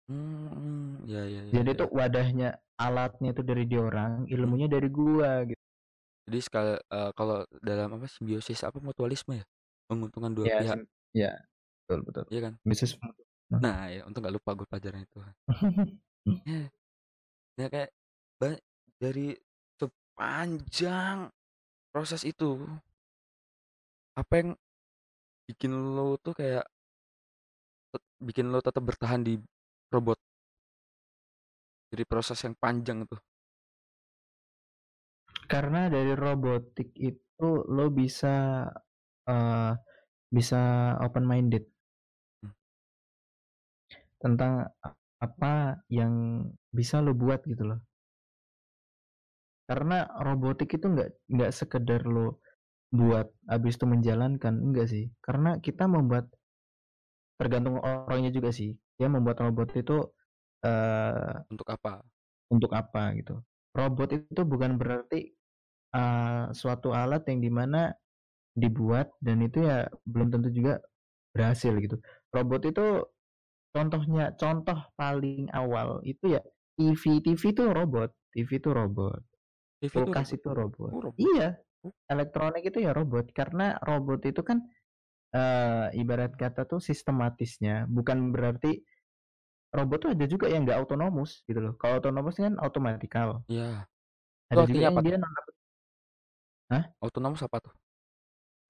Hmm 0.04 1.00
ya 1.08 1.24
ya 1.24 1.48
ya 1.48 1.64
jadi 1.64 1.70
ya. 1.72 1.80
tuh 1.80 1.88
wadahnya 1.96 2.48
alatnya 2.76 3.32
itu 3.32 3.40
dari 3.40 3.64
dia 3.64 3.80
orang 3.80 4.28
ilmunya 4.28 4.68
dari 4.68 4.92
gua 4.92 5.48
gitu. 5.48 5.62
Jadi 6.28 6.38
sekali 6.44 6.76
eh, 6.76 7.10
kalau 7.16 7.48
dalam 7.64 7.96
apa 7.96 8.04
simbiosis 8.04 8.60
apa 8.68 8.84
mutualisme 8.84 9.40
ya? 9.40 9.48
Menguntungkan 9.88 10.36
dua 10.36 10.44
ya 10.44 10.60
pihak. 10.60 10.76
ya 11.16 11.32
betul 11.88 12.04
betul. 12.04 12.24
Iya 12.28 12.40
kan? 12.52 12.54
Bisnis 12.68 13.00
nah. 13.48 13.88
Ya 13.88 14.04
untung 14.04 14.28
gak 14.28 14.36
lupa 14.36 14.52
gue 14.52 14.68
pelajaran 14.68 15.08
itu. 15.08 15.18
Ya 17.54 17.70
kayak 17.70 17.94
dari 18.98 19.36
sepanjang 20.14 21.34
proses 21.92 22.22
itu. 22.22 22.50
Apa 24.20 24.32
yang 24.42 24.50
bikin 25.48 25.72
lo 25.96 26.16
tuh 26.24 26.34
kayak 26.38 26.66
tet- 27.92 28.10
bikin 28.26 28.46
lo 28.52 28.58
tetap 28.66 28.82
bertahan 28.88 29.20
di 29.26 29.34
robot? 29.94 30.18
Dari 31.90 32.04
proses 32.04 32.38
yang 32.44 32.54
panjang 32.62 32.98
itu 33.08 33.16
karena 35.52 35.80
dari 35.94 36.12
robotik 36.24 36.88
itu 37.10 37.48
lo 37.76 37.86
bisa 38.00 38.34
eh, 39.28 39.72
bisa 40.36 40.60
open 41.06 41.24
minded 41.30 41.64
Hmm. 42.42 42.52
tentang 44.22 44.52
apa 45.20 45.80
yang 45.88 46.12
bisa 46.72 47.00
lo 47.04 47.12
buat 47.16 47.40
gitu 47.48 47.64
loh 47.70 47.78
karena 49.68 50.08
robotik 50.26 50.76
itu 50.76 50.86
nggak 50.88 51.10
nggak 51.32 51.52
sekedar 51.54 52.02
lo 52.04 52.40
buat 52.94 53.26
habis 53.50 53.74
itu 53.78 53.86
menjalankan 53.88 54.54
enggak 54.60 54.86
sih. 54.92 55.04
Karena 55.24 55.58
kita 55.58 55.84
membuat 55.90 56.30
tergantung 57.40 57.80
orangnya 57.82 58.30
juga 58.30 58.50
sih. 58.54 58.76
Dia 58.98 59.08
membuat 59.10 59.42
robot 59.42 59.74
itu 59.74 59.98
eh 60.64 61.34
untuk 61.52 61.68
apa? 61.70 62.00
untuk 62.52 62.70
apa 62.76 63.10
gitu. 63.18 63.40
Robot 63.74 64.08
itu 64.14 64.42
bukan 64.46 64.78
berarti 64.78 65.32
eh, 65.96 66.44
suatu 66.54 66.94
alat 66.94 67.26
yang 67.30 67.40
di 67.42 67.50
mana 67.50 67.90
dibuat 68.54 69.10
dan 69.18 69.42
itu 69.42 69.66
ya 69.66 69.88
belum 70.06 70.30
tentu 70.30 70.48
juga 70.54 70.78
berhasil 71.34 71.74
gitu. 71.82 71.98
Robot 72.30 72.62
itu 72.70 72.86
contohnya 73.74 74.30
contoh 74.38 74.78
paling 74.94 75.50
awal 75.50 75.98
itu 76.06 76.38
ya 76.38 76.42
TV 76.78 77.18
TV 77.26 77.42
itu 77.50 77.64
robot 77.74 78.10
TV 78.30 78.62
itu 78.62 78.70
robot 78.70 79.18
TV 79.84 79.92
itu 79.92 79.96
kulkas 80.00 80.28
robot. 80.32 80.36
itu 80.40 80.48
robot. 80.48 80.90
Oh, 80.90 81.00
robot. 81.10 81.20
iya. 81.20 81.48
Elektronik 82.08 82.64
itu 82.64 82.78
ya 82.80 82.96
robot 82.96 83.28
karena 83.36 83.76
robot 83.84 84.24
itu 84.24 84.40
kan 84.40 84.64
eh, 85.36 86.00
ibarat 86.00 86.32
kata 86.32 86.64
tuh 86.64 86.80
sistematisnya 86.80 87.84
bukan 87.92 88.32
berarti 88.32 88.80
robot 89.76 89.98
tuh 90.08 90.10
ada 90.16 90.24
juga 90.24 90.48
yang 90.48 90.64
nggak 90.64 90.80
otonomus 90.80 91.44
gitu 91.44 91.60
loh. 91.60 91.74
Kalau 91.76 92.00
otonomus 92.00 92.40
kan 92.40 92.56
otomatikal 92.56 93.44
ya 93.52 93.84
ada 94.48 94.64
juga 94.64 94.80
yang 94.80 94.96
apa 94.96 95.02
dia 95.04 95.16
non 95.20 95.32
otonomus 97.04 97.44
apa 97.44 97.60
tuh? 97.60 97.74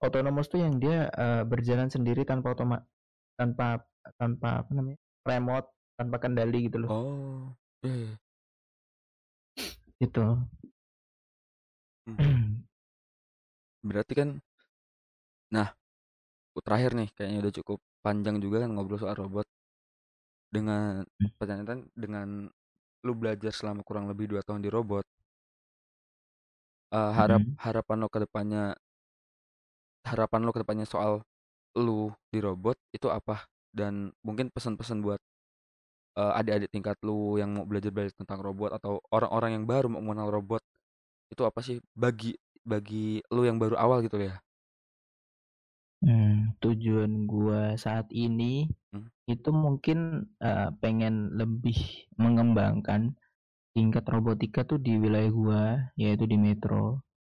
Otonomus 0.02 0.50
tuh 0.50 0.58
yang 0.58 0.82
dia 0.82 1.06
eh, 1.06 1.42
berjalan 1.46 1.86
sendiri 1.86 2.26
tanpa 2.26 2.50
otoma 2.50 2.82
tanpa 3.38 3.78
tanpa 4.18 4.66
apa 4.66 4.70
namanya 4.74 4.98
remote 5.22 5.70
tanpa 5.94 6.18
kendali 6.18 6.66
gitu 6.66 6.82
loh. 6.82 6.90
Oh 6.90 7.46
iya, 7.86 7.94
iya. 7.94 8.14
gitu 10.02 10.26
Hmm. 12.06 12.64
berarti 13.84 14.12
kan 14.18 14.28
nah 15.54 15.68
terakhir 16.66 16.92
nih 16.98 17.08
kayaknya 17.16 17.38
udah 17.44 17.54
cukup 17.58 17.78
panjang 18.04 18.36
juga 18.44 18.56
kan 18.64 18.70
ngobrol 18.72 19.00
soal 19.02 19.16
robot 19.22 19.46
dengan 20.48 21.04
Hmm. 21.20 21.28
pertanyaan 21.36 21.84
dengan 21.92 22.28
lu 23.04 23.12
belajar 23.20 23.52
selama 23.52 23.82
kurang 23.84 24.06
lebih 24.10 24.26
dua 24.32 24.40
tahun 24.46 24.64
di 24.64 24.70
robot 24.72 25.04
eh, 26.96 27.10
harap 27.18 27.42
Mhm. 27.42 27.56
harapan 27.64 27.96
lo 28.02 28.08
ke 28.14 28.18
depannya 28.24 28.64
harapan 30.04 30.40
lo 30.44 30.50
ke 30.54 30.60
depannya 30.64 30.86
soal 30.88 31.12
lu 31.84 32.12
di 32.32 32.38
robot 32.40 32.76
itu 32.96 33.08
apa 33.18 33.44
dan 33.74 34.12
mungkin 34.26 34.48
pesan-pesan 34.54 34.98
buat 35.04 35.20
eh, 36.20 36.32
adik-adik 36.40 36.70
tingkat 36.74 36.96
lu 37.06 37.38
yang 37.40 37.50
mau 37.56 37.64
belajar 37.68 37.90
belajar 37.94 38.14
tentang 38.16 38.40
robot 38.42 38.70
atau 38.78 39.00
orang-orang 39.14 39.50
yang 39.60 39.64
baru 39.68 39.86
mau 39.92 40.02
mengenal 40.04 40.30
robot 40.34 40.62
itu 41.34 41.42
apa 41.50 41.60
sih 41.66 41.76
bagi 42.02 42.30
bagi 42.72 43.20
lu 43.34 43.42
yang 43.48 43.58
baru 43.62 43.76
awal 43.84 43.98
gitu 44.06 44.16
ya 44.28 44.34
Hmm, 46.04 46.52
tujuan 46.62 47.12
gua 47.32 47.60
saat 47.84 48.06
ini 48.26 48.54
Hmm. 48.92 49.06
itu 49.34 49.50
mungkin 49.64 49.98
eh, 50.50 50.68
pengen 50.82 51.14
lebih 51.40 51.78
mengembangkan 52.22 53.02
tingkat 53.76 54.04
robotika 54.14 54.60
tuh 54.70 54.78
di 54.86 54.92
wilayah 55.04 55.32
gua 55.40 55.62
yaitu 56.02 56.24
di 56.32 56.36
Metro. 56.46 56.84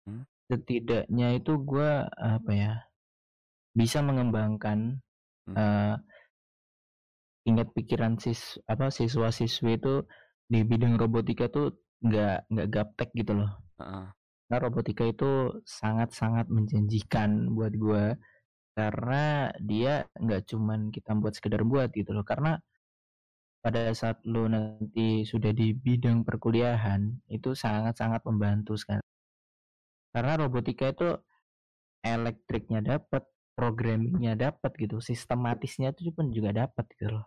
Hmm. 0.07 0.21
Setidaknya 0.49 1.27
itu 1.39 1.53
gua 1.69 1.91
apa 2.35 2.51
ya 2.63 2.73
bisa 3.79 3.99
mengembangkan 4.03 4.99
Hmm. 5.47 5.59
eh, 5.59 5.95
tingkat 7.45 7.67
pikiran 7.75 8.13
sis 8.23 8.41
apa 8.73 8.85
siswa-siswi 8.97 9.71
itu 9.79 9.93
di 10.51 10.59
bidang 10.69 10.93
robotika 11.01 11.45
tuh 11.55 11.65
nggak 12.05 12.37
nggak 12.51 12.67
gaptek 12.75 13.09
gitu 13.19 13.33
loh. 13.39 13.51
Heeh. 13.79 14.05
Karena 14.47 14.57
robotika 14.63 15.03
itu 15.05 15.31
sangat-sangat 15.67 16.47
menjanjikan 16.49 17.51
buat 17.53 17.73
gua 17.75 18.05
karena 18.77 19.51
dia 19.61 20.05
nggak 20.23 20.43
cuman 20.51 20.89
kita 20.95 21.11
buat 21.19 21.33
sekedar 21.37 21.61
buat 21.67 21.89
gitu 21.93 22.11
loh. 22.15 22.25
Karena 22.25 22.57
pada 23.63 23.89
saat 23.93 24.21
lo 24.23 24.45
nanti 24.47 25.25
sudah 25.25 25.51
di 25.51 25.73
bidang 25.73 26.21
perkuliahan 26.27 27.01
itu 27.29 27.51
sangat-sangat 27.57 28.21
membantu 28.29 28.77
sekali. 28.77 29.01
Karena 30.15 30.33
robotika 30.39 30.87
itu 30.93 31.09
elektriknya 32.05 32.81
dapat 32.83 33.23
programmingnya 33.57 34.33
dapat 34.37 34.71
gitu 34.79 34.97
sistematisnya 35.03 35.91
itu 35.95 36.11
pun 36.15 36.29
juga 36.31 36.51
dapat 36.55 36.85
gitu 36.95 37.07
loh. 37.19 37.25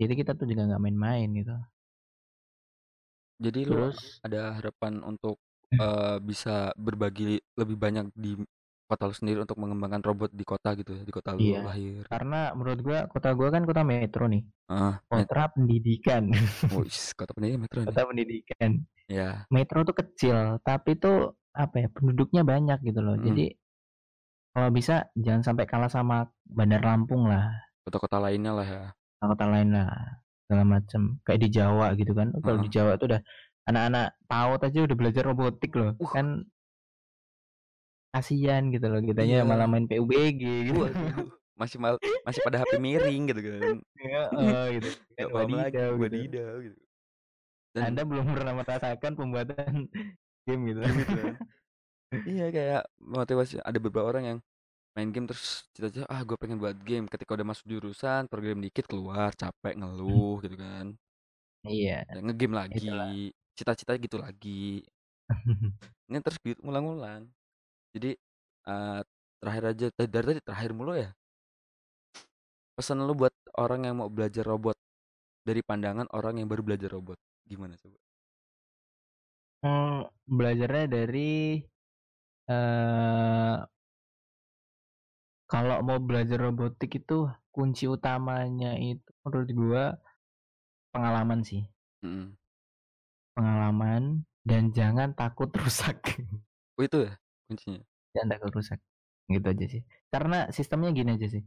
Jadi 0.00 0.12
kita 0.18 0.34
tuh 0.34 0.46
juga 0.50 0.66
nggak 0.68 0.82
main-main 0.82 1.28
gitu 1.38 1.54
jadi 3.36 3.60
lu 3.64 3.90
terus? 3.90 4.20
ada 4.20 4.56
harapan 4.56 5.00
untuk 5.00 5.36
eh, 5.70 6.16
bisa 6.20 6.70
berbagi 6.76 7.38
lebih 7.54 7.74
banyak 7.74 8.06
di 8.14 8.38
kota 8.84 9.08
lu 9.08 9.14
sendiri 9.16 9.42
untuk 9.42 9.56
mengembangkan 9.56 10.04
robot 10.04 10.30
di 10.30 10.44
kota 10.44 10.76
gitu 10.76 10.92
ya 10.92 11.02
di 11.02 11.10
kota 11.10 11.32
lu 11.34 11.40
Iya. 11.40 11.60
lahir? 11.64 12.02
karena 12.06 12.52
menurut 12.52 12.80
gua 12.84 12.98
kota 13.10 13.32
gua 13.32 13.48
kan 13.50 13.64
kota 13.64 13.82
metro 13.82 14.28
nih. 14.28 14.44
Ah 14.70 15.00
met- 15.10 15.26
kota 15.26 15.50
pendidikan. 15.56 16.30
Wis, 16.78 17.10
kota 17.16 17.32
pendidikan 17.32 17.60
metro 17.64 17.78
nih 17.82 17.88
kota 17.90 18.02
pendidikan. 18.06 18.70
Ya 19.10 19.30
metro 19.50 19.82
tuh 19.82 19.96
kecil 19.96 20.60
tapi 20.62 20.94
tuh 20.96 21.32
apa 21.54 21.74
ya 21.80 21.88
penduduknya 21.90 22.42
banyak 22.44 22.78
gitu 22.82 23.00
loh. 23.02 23.16
Jadi 23.18 23.56
kalau 24.54 24.70
bisa 24.70 25.10
jangan 25.18 25.42
sampai 25.42 25.66
kalah 25.66 25.90
sama 25.90 26.30
Bandar 26.46 26.84
Lampung 26.86 27.26
lah. 27.26 27.50
Kota-kota 27.82 28.22
lainnya 28.22 28.54
lah 28.54 28.66
ya. 28.68 28.84
Kota 29.18 29.46
lain 29.50 29.74
lah 29.74 29.90
segala 30.54 30.62
macam 30.78 31.18
kayak 31.26 31.40
di 31.42 31.48
Jawa 31.50 31.86
gitu 31.98 32.14
kan 32.14 32.30
kalau 32.38 32.62
di 32.62 32.70
Jawa 32.70 32.94
tuh 32.94 33.10
udah 33.10 33.20
anak-anak 33.66 34.06
PAUD 34.30 34.60
aja 34.62 34.78
udah 34.86 34.96
belajar 34.96 35.22
robotik 35.26 35.74
loh 35.74 35.98
Uh. 35.98 36.06
kan 36.06 36.26
kasihan 38.14 38.70
gitu 38.70 38.86
loh 38.86 39.02
kitanya 39.02 39.42
Iya. 39.42 39.48
malah 39.48 39.66
main 39.66 39.90
PUBG 39.90 40.70
gitu 40.70 40.86
Waduh, 40.86 41.26
masih 41.58 41.78
mal 41.82 41.98
masih 42.22 42.40
pada 42.40 42.62
HP 42.62 42.78
miring 42.78 43.26
gitu 43.26 43.40
kan 43.42 43.76
ya, 43.98 44.22
eh, 44.30 44.66
gitu 44.78 44.88
Kan 45.18 45.26
wadidaw 45.34 45.90
gitu. 45.90 45.98
wadidaw 45.98 46.52
gitu 46.62 46.78
Dan 47.74 47.82
Anda 47.90 48.02
belum 48.06 48.26
pernah 48.30 48.54
merasakan 48.54 49.12
pembuatan 49.18 49.90
game 50.46 50.62
gitu. 50.70 50.78
game 50.78 50.98
itu 51.02 51.10
kan. 51.18 51.34
Iya 52.14 52.46
kayak 52.54 52.82
motivasi 53.02 53.58
ada 53.58 53.78
beberapa 53.82 54.06
orang 54.06 54.22
yang 54.22 54.38
main 54.94 55.10
game 55.10 55.26
terus 55.26 55.66
cita-cita 55.74 56.06
ah 56.06 56.22
gue 56.22 56.36
pengen 56.38 56.58
buat 56.62 56.78
game. 56.86 57.10
Ketika 57.10 57.34
udah 57.34 57.46
masuk 57.46 57.66
jurusan 57.66 58.30
program 58.30 58.62
dikit 58.62 58.86
keluar 58.86 59.34
capek 59.34 59.74
ngeluh 59.78 60.38
gitu 60.46 60.56
kan. 60.58 60.94
Iya, 61.64 62.04
ya, 62.04 62.20
ngegame 62.20 62.54
lagi 62.54 63.32
cita-cita 63.54 63.94
gitu 63.98 64.18
lagi. 64.18 64.82
Ini 66.10 66.18
terus 66.20 66.38
gitu 66.42 66.60
ngulang-ngulang. 66.62 67.26
Jadi 67.94 68.18
eh, 68.68 69.00
terakhir 69.38 69.64
aja 69.72 69.86
tadi 69.94 70.08
dari 70.10 70.24
tadi 70.34 70.40
terakhir 70.42 70.70
mulu 70.74 70.92
ya. 70.98 71.10
Pesan 72.74 73.06
lu 73.06 73.14
buat 73.14 73.30
orang 73.54 73.86
yang 73.86 74.02
mau 74.02 74.10
belajar 74.10 74.42
robot 74.42 74.74
dari 75.46 75.62
pandangan 75.62 76.10
orang 76.10 76.42
yang 76.42 76.50
baru 76.50 76.62
belajar 76.66 76.90
robot 76.90 77.18
gimana 77.46 77.78
coba? 77.78 77.98
Hmm, 79.64 80.04
belajarnya 80.28 80.86
dari 80.90 81.62
eh 82.44 83.56
kalau 85.54 85.78
mau 85.86 86.02
belajar 86.02 86.42
robotik 86.42 86.98
itu 86.98 87.30
kunci 87.54 87.86
utamanya 87.86 88.74
itu 88.74 89.06
menurut 89.22 89.50
gua 89.54 89.84
pengalaman 90.90 91.46
sih. 91.46 91.62
Mm-mm. 92.02 92.34
Pengalaman 93.38 94.26
dan 94.42 94.74
jangan 94.74 95.14
takut 95.14 95.54
rusak. 95.62 96.02
oh 96.74 96.82
itu 96.82 97.06
ya 97.06 97.14
kuncinya 97.46 97.86
jangan 98.10 98.28
takut 98.34 98.50
rusak. 98.58 98.78
Gitu 99.30 99.46
aja 99.46 99.66
sih. 99.70 99.82
Karena 100.10 100.50
sistemnya 100.50 100.90
gini 100.90 101.14
aja 101.14 101.38
sih. 101.38 101.42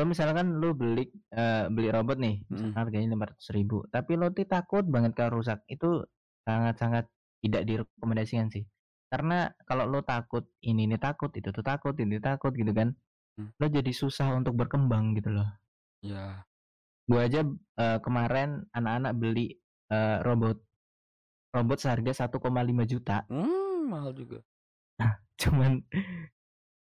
Lo 0.00 0.08
misalkan 0.08 0.56
lo 0.56 0.72
beli 0.72 1.04
eh, 1.36 1.68
beli 1.68 1.92
robot 1.92 2.16
nih, 2.16 2.40
misalkan 2.48 2.72
harganya 2.80 3.12
lima 3.12 3.28
ratus 3.28 3.52
ribu, 3.52 3.84
tapi 3.92 4.16
lo 4.16 4.32
tuh 4.32 4.48
takut 4.48 4.88
banget 4.88 5.12
kalau 5.12 5.42
rusak, 5.42 5.60
itu 5.68 6.00
sangat-sangat 6.48 7.10
tidak 7.44 7.62
direkomendasikan 7.68 8.48
sih. 8.48 8.64
Karena 9.12 9.50
kalau 9.68 9.84
lo 9.90 10.00
takut 10.00 10.48
ini 10.64 10.88
ini 10.88 10.96
takut, 10.96 11.28
itu 11.36 11.52
tuh 11.52 11.60
takut, 11.66 11.92
ini 11.98 12.22
takut 12.22 12.54
gitu 12.54 12.70
kan, 12.70 12.94
Hmm. 13.40 13.48
lo 13.56 13.66
jadi 13.66 13.92
susah 13.96 14.36
untuk 14.36 14.52
berkembang 14.52 15.16
gitu 15.16 15.32
loh. 15.32 15.48
ya 16.04 16.44
Gua 17.08 17.24
aja 17.26 17.40
eh, 17.80 17.98
kemarin 18.04 18.68
anak-anak 18.70 19.12
beli 19.16 19.56
eh, 19.88 20.18
robot 20.20 20.60
robot 21.50 21.78
seharga 21.80 22.12
1,5 22.14 22.84
juta, 22.86 23.24
hmm, 23.26 23.90
mahal 23.90 24.12
juga 24.14 24.38
cuman 25.40 25.82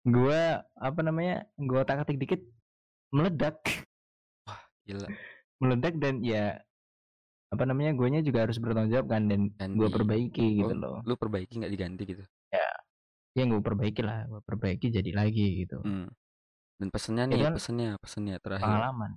gua 0.05 0.67
apa 0.77 1.01
namanya, 1.01 1.47
gua 1.57 1.87
otak-atik 1.87 2.19
dikit 2.19 2.41
meledak. 3.15 3.63
gila 4.85 5.07
meledak 5.61 5.95
dan 6.03 6.19
ya 6.25 6.57
apa 7.51 7.63
namanya 7.67 7.93
guanya 7.95 8.21
juga 8.23 8.47
harus 8.47 8.57
bertanggung 8.63 8.95
jawab 8.95 9.07
kan 9.11 9.27
dan 9.27 9.51
gue 9.75 9.91
perbaiki 9.91 10.63
gitu 10.63 10.71
Oh, 10.71 10.79
loh 10.79 10.97
lu 11.03 11.15
perbaiki 11.19 11.59
nggak 11.59 11.73
diganti 11.75 12.03
gitu 12.07 12.25
ya 13.35 13.45
gue 13.47 13.61
perbaiki 13.63 14.03
lah 14.07 14.27
gue 14.27 14.41
perbaiki 14.43 14.87
jadi 14.91 15.11
lagi 15.15 15.67
gitu 15.67 15.83
Hmm. 15.83 16.07
Dan 16.81 16.88
pesannya 16.88 17.25
Itu 17.29 17.33
nih, 17.37 17.43
kan 17.45 17.53
pesannya, 17.61 17.90
pesannya 18.01 18.37
terakhir. 18.40 18.64
pengalaman 18.64 19.11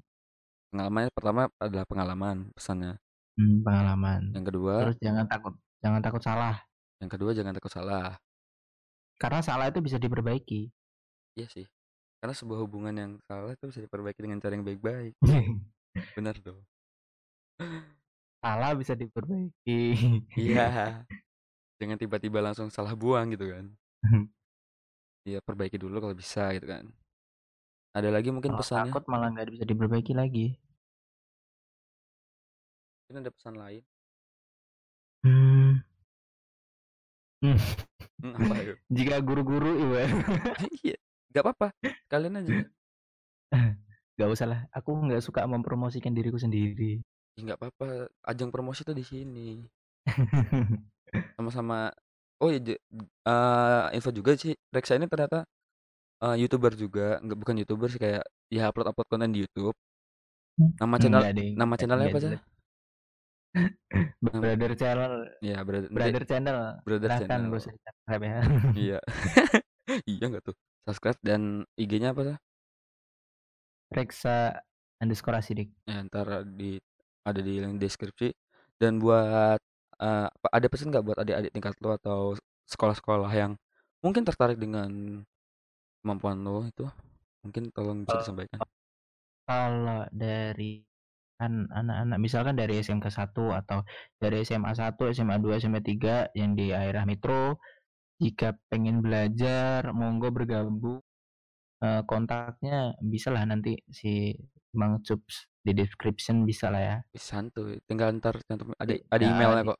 Pengalamannya 0.73 1.11
pertama 1.15 1.41
adalah 1.61 1.85
pengalaman, 1.87 2.37
pesannya. 2.51 2.99
Hmm, 3.39 3.63
pengalaman 3.63 4.21
Yang 4.35 4.45
kedua, 4.51 4.73
terus 4.83 4.97
jangan 4.99 5.25
takut 5.25 5.53
jangan 5.79 6.01
takut 6.03 6.21
salah 6.21 6.55
yang 7.01 7.11
kedua 7.11 7.31
jangan 7.35 7.51
takut 7.51 7.71
salah. 7.73 8.15
karena 9.19 9.39
salah 9.43 9.67
itu 9.71 9.79
bisa 9.79 9.99
diperbaiki 9.99 10.71
Iya 11.39 11.47
sih. 11.49 11.65
Karena 12.21 12.31
sebuah 12.35 12.59
hubungan 12.63 12.95
yang 12.95 13.11
salah 13.27 13.51
itu 13.51 13.67
bisa 13.67 13.81
diperbaiki 13.83 14.19
dengan 14.21 14.39
cara 14.39 14.53
yang 14.55 14.63
baik-baik. 14.63 15.13
Benar 16.17 16.35
dong. 16.39 16.61
salah 18.43 18.71
bisa 18.75 18.93
diperbaiki 18.93 19.81
Iya. 20.35 21.03
Jangan 21.79 21.97
tiba-tiba 21.99 22.39
langsung 22.39 22.71
salah 22.71 22.93
buang 22.95 23.33
gitu 23.33 23.49
kan. 23.49 23.65
Iya, 25.27 25.39
perbaiki 25.43 25.79
dulu 25.79 25.99
kalau 26.03 26.15
bisa 26.15 26.51
gitu 26.55 26.67
kan. 26.67 26.87
Ada 27.93 28.09
lagi 28.09 28.29
mungkin 28.33 28.57
kalau 28.57 28.61
pesannya? 28.65 28.89
takut 28.89 29.03
malah 29.05 29.29
nggak 29.33 29.47
bisa 29.53 29.63
diperbaiki 29.69 30.13
lagi 30.17 30.57
Mungkin 33.05 33.21
ada 33.21 33.31
pesan 33.31 33.55
lain. 33.61 33.83
hmm. 35.23 35.71
Hmm. 37.43 37.59
Hmm, 38.23 38.33
apa 38.39 38.55
jika 38.97 39.15
guru-guru 39.19 39.71
iya 39.83 40.01
iya, 40.85 40.95
nggak 41.29 41.43
apa-apa. 41.43 41.67
Kalian 42.07 42.39
aja. 42.39 42.53
nggak 44.15 44.29
usah 44.29 44.45
lah 44.45 44.59
aku 44.69 44.93
nggak 44.93 45.25
suka 45.25 45.41
mempromosikan 45.49 46.13
diriku 46.13 46.37
sendiri 46.37 47.01
nggak 47.37 47.57
apa-apa. 47.59 48.07
Ajang 48.25 48.49
promosi 48.53 48.85
tuh 48.85 48.95
di 48.95 49.03
sini. 49.05 49.65
Sama-sama. 51.37 51.89
Oh 52.41 52.49
iya, 52.51 52.59
j- 52.61 52.81
eh, 53.27 53.83
info 53.97 54.09
juga 54.13 54.37
sih. 54.37 54.53
Reksa 54.73 54.97
ini 54.97 55.07
ternyata 55.09 55.45
eh, 56.21 56.35
youtuber 56.37 56.73
juga. 56.73 57.17
Nggak 57.19 57.37
bukan 57.39 57.55
youtuber 57.57 57.87
sih 57.89 57.97
kayak 57.97 58.23
ya 58.47 58.69
upload-upload 58.69 59.07
konten 59.07 59.31
di 59.31 59.41
YouTube. 59.41 59.73
Nama 60.53 60.95
channel, 61.01 61.21
Enggak 61.25 61.33
deh, 61.33 61.49
nama 61.57 61.73
channelnya 61.73 62.07
apa 62.07 62.19
sih? 62.19 62.29
jelas. 62.29 62.43
Brother 64.23 64.73
channel, 64.73 65.13
Ya, 65.41 65.61
brother, 65.61 65.89
nanti- 65.89 65.97
brother 65.97 66.23
channel. 66.25 66.57
brother 66.81 67.09
Silahkan 67.11 67.29
channel. 67.29 67.59
subscribe 67.61 68.23
ya. 68.23 68.37
Iya. 68.73 68.99
iya 70.13 70.25
nggak 70.29 70.43
tuh? 70.43 70.55
Subscribe 70.85 71.19
dan 71.21 71.41
IG-nya 71.75 72.13
apa 72.13 72.21
sih? 72.25 72.37
Reksa 73.93 74.57
underscore 74.97 75.37
asidik. 75.37 75.69
Ya, 75.85 76.01
ntar 76.07 76.47
di 76.49 76.81
ada 77.23 77.39
di 77.39 77.61
link 77.61 77.77
deskripsi. 77.77 78.33
Dan 78.77 78.97
buat 78.97 79.59
apa 80.03 80.47
ada 80.51 80.67
pesan 80.67 80.89
nggak 80.91 81.05
buat 81.05 81.17
adik-adik 81.17 81.51
tingkat 81.53 81.73
lo 81.79 81.95
atau 81.95 82.33
sekolah-sekolah 82.67 83.31
yang 83.31 83.55
mungkin 84.01 84.25
tertarik 84.25 84.57
dengan 84.59 85.21
kemampuan 86.03 86.43
lo 86.43 86.67
itu? 86.67 86.83
Mungkin 87.47 87.71
tolong 87.71 88.03
bisa 88.03 88.19
disampaikan. 88.19 88.59
Kalau 89.47 90.03
dari 90.11 90.83
kan 91.39 91.65
anak-anak 91.71 92.17
misalkan 92.21 92.55
dari 92.55 92.79
SMK 92.83 93.07
1 93.09 93.51
atau 93.51 93.81
dari 94.21 94.43
SMA 94.43 94.71
1, 94.75 95.09
SMA 95.11 95.39
2, 95.41 95.59
SMA 95.59 95.81
3 95.81 96.29
yang 96.35 96.53
di 96.53 96.69
daerah 96.75 97.03
metro 97.07 97.57
jika 98.21 98.55
pengen 98.71 99.01
belajar 99.03 99.91
monggo 99.91 100.29
bergabung 100.31 101.01
Eh, 101.83 102.01
kontaknya 102.07 102.95
bisa 103.03 103.27
lah 103.27 103.43
nanti 103.43 103.75
si 103.91 104.31
Bang 104.71 105.03
Cups 105.03 105.51
di 105.59 105.75
description 105.75 106.47
bisa 106.47 106.71
lah 106.71 106.79
ya 106.79 106.97
Ih, 107.11 107.19
santuy. 107.19 107.83
Tinggal 107.83 108.15
ntar 108.23 108.39
ada 108.39 108.87
Di- 108.87 109.03
ada 109.11 109.23
emailnya 109.27 109.63
kok. 109.67 109.79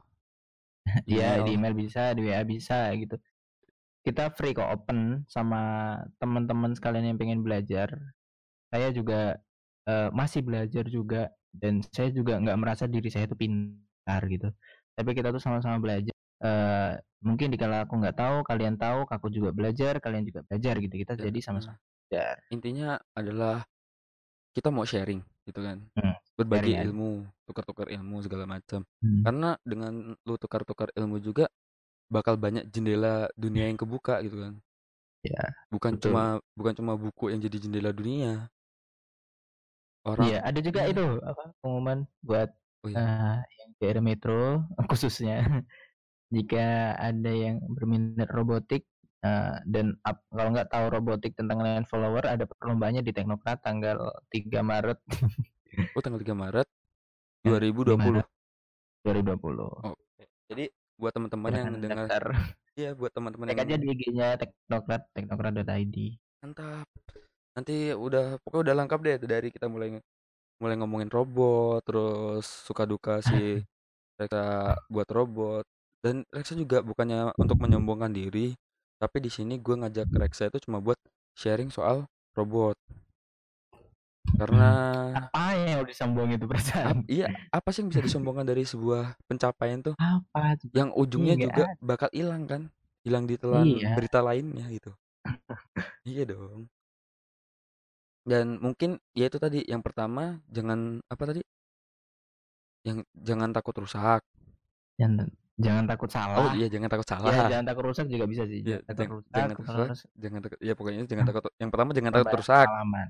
Iya 1.07 1.47
di 1.47 1.55
email 1.55 1.71
bisa, 1.71 2.11
di 2.11 2.27
WA 2.27 2.43
bisa 2.43 2.91
gitu. 2.99 3.15
Kita 4.03 4.35
free 4.35 4.51
kok 4.51 4.67
open 4.67 5.23
sama 5.31 5.95
teman-teman 6.19 6.75
sekalian 6.75 7.15
yang 7.15 7.17
pengen 7.19 7.39
belajar. 7.39 7.87
Saya 8.67 8.91
juga 8.91 9.39
eh, 9.87 10.09
masih 10.11 10.43
belajar 10.43 10.83
juga 10.91 11.31
dan 11.55 11.79
saya 11.93 12.11
juga 12.11 12.35
nggak 12.43 12.57
merasa 12.59 12.83
diri 12.83 13.07
saya 13.07 13.31
itu 13.31 13.37
pintar 13.39 14.21
gitu. 14.27 14.51
Tapi 14.93 15.09
kita 15.15 15.31
tuh 15.31 15.39
sama-sama 15.39 15.79
belajar. 15.79 16.11
Eh, 16.43 16.91
mungkin 17.23 17.47
dikala 17.55 17.87
aku 17.87 17.95
nggak 18.03 18.19
tahu, 18.19 18.37
kalian 18.43 18.75
tahu, 18.75 19.07
aku 19.07 19.31
juga 19.31 19.55
belajar, 19.55 20.03
kalian 20.03 20.27
juga 20.27 20.43
belajar 20.43 20.75
gitu. 20.83 20.95
Kita 20.99 21.15
jadi 21.15 21.39
sama-sama 21.39 21.79
belajar. 21.79 22.35
intinya 22.51 22.99
adalah 23.15 23.63
kita 24.53 24.67
mau 24.69 24.83
sharing 24.83 25.23
gitu 25.47 25.59
kan. 25.63 25.79
Hmm, 25.95 26.15
Berbagi 26.35 26.75
sharing 26.75 26.91
ilmu, 26.91 27.11
tukar-tukar 27.47 27.87
ilmu 27.87 28.19
segala 28.19 28.43
macam. 28.45 28.83
Hmm. 28.99 29.23
Karena 29.23 29.49
dengan 29.63 30.11
lu 30.13 30.35
tukar-tukar 30.35 30.91
ilmu 30.91 31.23
juga 31.23 31.47
bakal 32.11 32.35
banyak 32.39 32.63
jendela 32.73 33.27
dunia 33.37 33.67
yang 33.69 33.79
kebuka 33.79 34.19
gitu 34.25 34.37
kan. 34.43 34.53
Ya, 35.23 35.43
Bukan 35.73 35.93
betul. 35.97 36.11
cuma 36.11 36.23
bukan 36.55 36.73
cuma 36.79 36.93
buku 36.99 37.23
yang 37.31 37.39
jadi 37.43 37.57
jendela 37.63 37.91
dunia. 37.95 38.47
Orang 40.03 40.27
Iya, 40.27 40.39
ada 40.43 40.59
juga 40.59 40.81
Iya. 40.83 40.91
itu 40.91 41.05
apa 41.23 41.43
pengumuman 41.63 41.99
buat 42.27 42.49
Oh 42.83 42.89
iya. 42.91 42.99
eh, 42.99 43.37
yang 43.59 43.69
daerah 43.79 44.03
metro 44.03 44.39
khususnya 44.91 45.63
jika 46.35 46.97
ada 46.99 47.31
yang 47.31 47.63
berminat 47.71 48.27
robotik 48.35 48.83
eh, 49.23 49.55
dan 49.63 49.95
ap- 50.03 50.25
kalau 50.27 50.49
nggak 50.51 50.67
tahu 50.73 50.85
robotik 50.91 51.31
tentang 51.39 51.63
land 51.63 51.87
follower 51.87 52.27
ada 52.27 52.43
perlombanya 52.43 52.99
di 52.99 53.15
Teknokrat 53.15 53.63
tanggal 53.63 54.11
3 54.27 54.59
Maret 54.59 54.99
Oh 55.95 56.01
tanggal 56.03 56.19
3 56.21 56.35
Maret 56.35 56.67
Ya, 57.47 57.55
2020. 57.55 58.23
Maret 58.23 58.27
2020. 59.03 59.67
Oke. 59.83 60.23
Jadi 60.51 60.65
buat 60.97 61.13
teman-teman 61.13 61.51
yang 61.51 61.69
dengar 61.81 62.09
iya 62.79 62.93
buat 62.93 63.11
teman-teman 63.13 63.53
yang 63.53 63.61
aja 63.61 63.75
di 63.77 63.87
IG-nya 63.93 64.27
Teknokrat 64.37 65.09
teknokrat.id. 65.13 65.97
mantap. 66.43 66.87
Nanti 67.53 67.93
udah 67.93 68.41
pokoknya 68.41 68.61
udah 68.65 68.75
lengkap 68.83 68.99
deh 69.05 69.15
dari 69.23 69.49
kita 69.53 69.69
mulai 69.69 70.01
mulai 70.57 70.75
ngomongin 70.79 71.09
robot, 71.11 71.83
terus 71.85 72.45
suka 72.45 72.87
duka 72.87 73.21
si 73.21 73.61
Reksa 74.19 74.77
buat 74.89 75.09
robot 75.09 75.65
dan 76.03 76.27
Reksa 76.29 76.53
juga 76.59 76.83
bukannya 76.83 77.31
untuk 77.39 77.57
menyombongkan 77.63 78.11
diri, 78.11 78.53
tapi 78.99 79.23
di 79.23 79.31
sini 79.31 79.55
gue 79.57 79.75
ngajak 79.79 80.11
Reksa 80.11 80.51
itu 80.51 80.59
cuma 80.67 80.83
buat 80.83 80.99
sharing 81.39 81.71
soal 81.71 82.05
robot. 82.35 82.75
Karena 84.39 84.69
Apa 85.13 85.43
yang 85.57 85.77
mau 85.81 85.85
disombongin 85.85 86.37
itu 86.41 86.47
ap 86.89 86.97
perasaan? 86.97 86.97
iya, 87.15 87.27
apa 87.57 87.69
sih 87.71 87.79
yang 87.83 87.89
bisa 87.93 88.03
disombongkan 88.03 88.45
dari 88.51 88.63
sebuah 88.67 89.15
pencapaian 89.29 89.79
tuh? 89.87 89.95
Apa? 89.97 90.57
Yang 90.77 90.89
ujungnya 91.01 91.35
Iya, 91.35 91.45
nggak 91.47 91.51
juga 91.55 91.63
ada. 91.63 91.73
bakal 91.89 92.09
hilang 92.17 92.43
kan, 92.51 92.61
hilang 93.05 93.25
ditelan 93.31 93.69
Iya. 93.69 93.87
berita 93.95 94.19
lainnya 94.27 94.65
gitu. 94.75 94.91
Iya 96.05 96.23
dong. 96.27 96.69
Dan 98.23 98.55
mungkin 98.63 99.03
ya 99.19 99.27
itu 99.27 99.35
tadi, 99.39 99.59
yang 99.67 99.83
pertama 99.83 100.39
jangan 100.47 101.03
apa 101.11 101.23
tadi? 101.27 101.41
Yang 102.87 103.07
jangan 103.15 103.49
takut 103.55 103.75
rusak. 103.79 104.21
Jangan 104.99 105.27
jangan 105.65 105.85
takut 105.89 106.09
Oh 106.33 106.47
salah. 106.47 106.53
iya, 106.57 106.65
jangan 106.73 106.89
takut 106.89 107.07
Ya, 107.23 107.33
salah. 107.33 107.49
jangan 107.49 107.65
takut 107.69 107.83
rusak 107.89 108.05
juga 108.13 108.25
bisa 108.31 108.43
sih. 108.51 108.61
Iya, 108.67 108.77
Jangan 108.87 108.97
takut 108.99 109.09
jang 109.09 109.11
rusak, 109.19 109.31
jangan 109.33 109.47
takut 109.51 109.65
rusak, 109.67 109.87
jangan 110.23 110.39
takut 110.43 110.59
ya 110.67 110.73
pokoknya 110.77 111.01
jangan 111.11 111.25
takut 111.29 111.43
yang 111.61 111.69
pertama 111.73 111.89
jangan 111.97 112.13
takut 112.15 112.31
rusak. 112.39 112.67
pengalaman. 112.67 113.07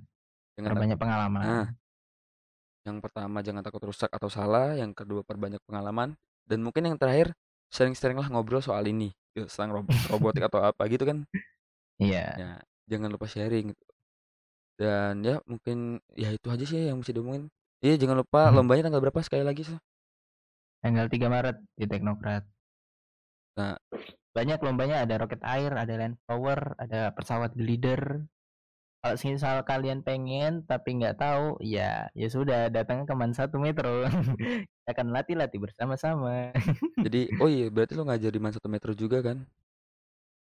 Jangan 0.54 0.70
Perbanyak 0.78 0.98
pengalaman. 1.02 1.42
nah, 1.42 1.66
yang 2.84 2.98
pertama 3.00 3.40
jangan 3.42 3.64
takut 3.64 3.82
rusak 3.88 4.12
atau 4.12 4.28
salah, 4.30 4.76
yang 4.76 4.92
kedua 4.92 5.24
perbanyak 5.24 5.64
pengalaman, 5.66 6.14
dan 6.46 6.60
mungkin 6.62 6.84
yang 6.86 6.98
terakhir 7.00 7.32
sering-seringlah 7.74 8.30
ngobrol 8.30 8.62
soal 8.62 8.86
ini, 8.86 9.10
tentang 9.34 9.72
rob 9.82 9.86
robotik 10.12 10.46
atau 10.46 10.62
apa 10.62 10.84
gitu 10.92 11.08
kan. 11.08 11.26
Iya. 11.98 12.26
Ya, 12.38 12.52
jangan 12.92 13.10
lupa 13.10 13.26
sharing 13.26 13.74
gitu. 13.74 13.84
Dan 14.78 15.22
ya 15.22 15.38
mungkin 15.46 16.02
ya 16.18 16.34
itu 16.34 16.48
aja 16.50 16.66
sih 16.66 16.90
yang 16.90 17.02
bisa 17.02 17.14
diomongin. 17.16 17.50
Iya, 17.82 17.98
jangan 17.98 18.22
lupa 18.22 18.50
Mhm. 18.52 18.56
lombanya 18.62 18.84
tanggal 18.90 19.02
berapa 19.02 19.20
sekali 19.26 19.44
lagi, 19.46 19.64
Sah? 19.66 19.80
Tanggal 20.84 21.08
3 21.08 21.28
Maret 21.32 21.58
di 21.80 21.86
Teknokrat. 21.88 22.44
Nah 23.58 23.78
Banyak 24.34 24.66
lombanya, 24.66 25.06
ada 25.06 25.22
roket 25.22 25.38
air, 25.46 25.78
ada 25.78 25.94
land 25.94 26.18
power, 26.26 26.74
ada 26.82 27.14
pesawat 27.14 27.54
glider. 27.54 28.26
Kalau 29.04 29.20
semisal 29.20 29.60
kalian 29.68 30.00
pengen 30.00 30.64
tapi 30.64 30.96
nggak 30.96 31.20
tahu, 31.20 31.60
ya 31.60 32.08
ya 32.16 32.28
sudah 32.32 32.72
datang 32.72 33.04
ke 33.04 33.12
Man 33.12 33.36
1 33.36 33.52
Metro. 33.60 34.08
Kita 34.80 34.90
akan 34.96 35.12
latih-latih 35.12 35.60
bersama-sama. 35.60 36.56
Jadi 37.04 37.28
oh 37.44 37.52
iya 37.52 37.68
berarti 37.68 38.00
lo 38.00 38.08
ngajar 38.08 38.32
di 38.32 38.40
Man 38.40 38.56
1 38.56 38.64
Metro 38.72 38.96
juga 38.96 39.20
kan? 39.20 39.44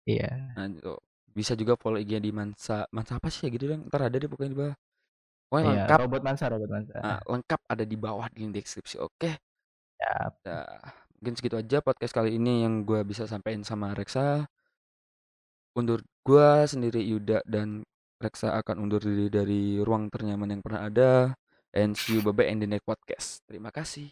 Iya. 0.04 0.60
Nah 0.60 0.66
itu, 0.68 0.94
bisa 1.32 1.54
juga 1.56 1.80
follow 1.80 2.00
IG-nya 2.04 2.20
di 2.20 2.32
Mansa 2.36 2.84
Mansa 2.92 3.16
apa 3.16 3.32
sih 3.32 3.48
ya 3.48 3.50
gitu 3.56 3.72
dong, 3.72 3.88
entar 3.88 4.02
ada 4.12 4.16
deh 4.20 4.28
pokoknya 4.28 4.52
di 4.52 4.60
bawah. 4.60 4.76
Pokoknya 5.48 5.66
Iya, 5.72 5.84
lengkap. 5.88 6.00
robot 6.04 6.22
Mansa, 6.28 6.46
robot 6.52 6.70
Mansa. 6.70 6.96
Nah, 7.00 7.20
lengkap 7.24 7.62
ada 7.64 7.84
di 7.88 7.96
bawah 7.96 8.28
di 8.28 8.40
link 8.44 8.54
deskripsi, 8.60 9.00
oke? 9.00 9.32
Siap. 10.00 10.34
Nah, 10.48 10.68
mungkin 11.16 11.34
segitu 11.40 11.56
aja 11.56 11.80
podcast 11.80 12.12
kali 12.12 12.36
ini 12.36 12.68
yang 12.68 12.84
gue 12.84 13.00
bisa 13.08 13.24
sampaikan 13.24 13.64
sama 13.64 13.96
Reksa. 13.96 14.52
Undur 15.78 16.04
gua 16.28 16.66
sendiri 16.68 17.00
Yuda 17.06 17.46
dan 17.48 17.88
Reksa 18.20 18.52
akan 18.60 18.84
undur 18.84 19.00
diri 19.00 19.32
dari 19.32 19.80
ruang 19.80 20.12
ternyaman 20.12 20.60
yang 20.60 20.62
pernah 20.62 20.92
ada. 20.92 21.12
And 21.72 21.96
see 21.96 22.20
you 22.20 22.22
bye-bye 22.22 22.52
in 22.52 22.60
the 22.60 22.68
next 22.68 22.84
podcast. 22.84 23.48
Terima 23.48 23.72
kasih. 23.72 24.12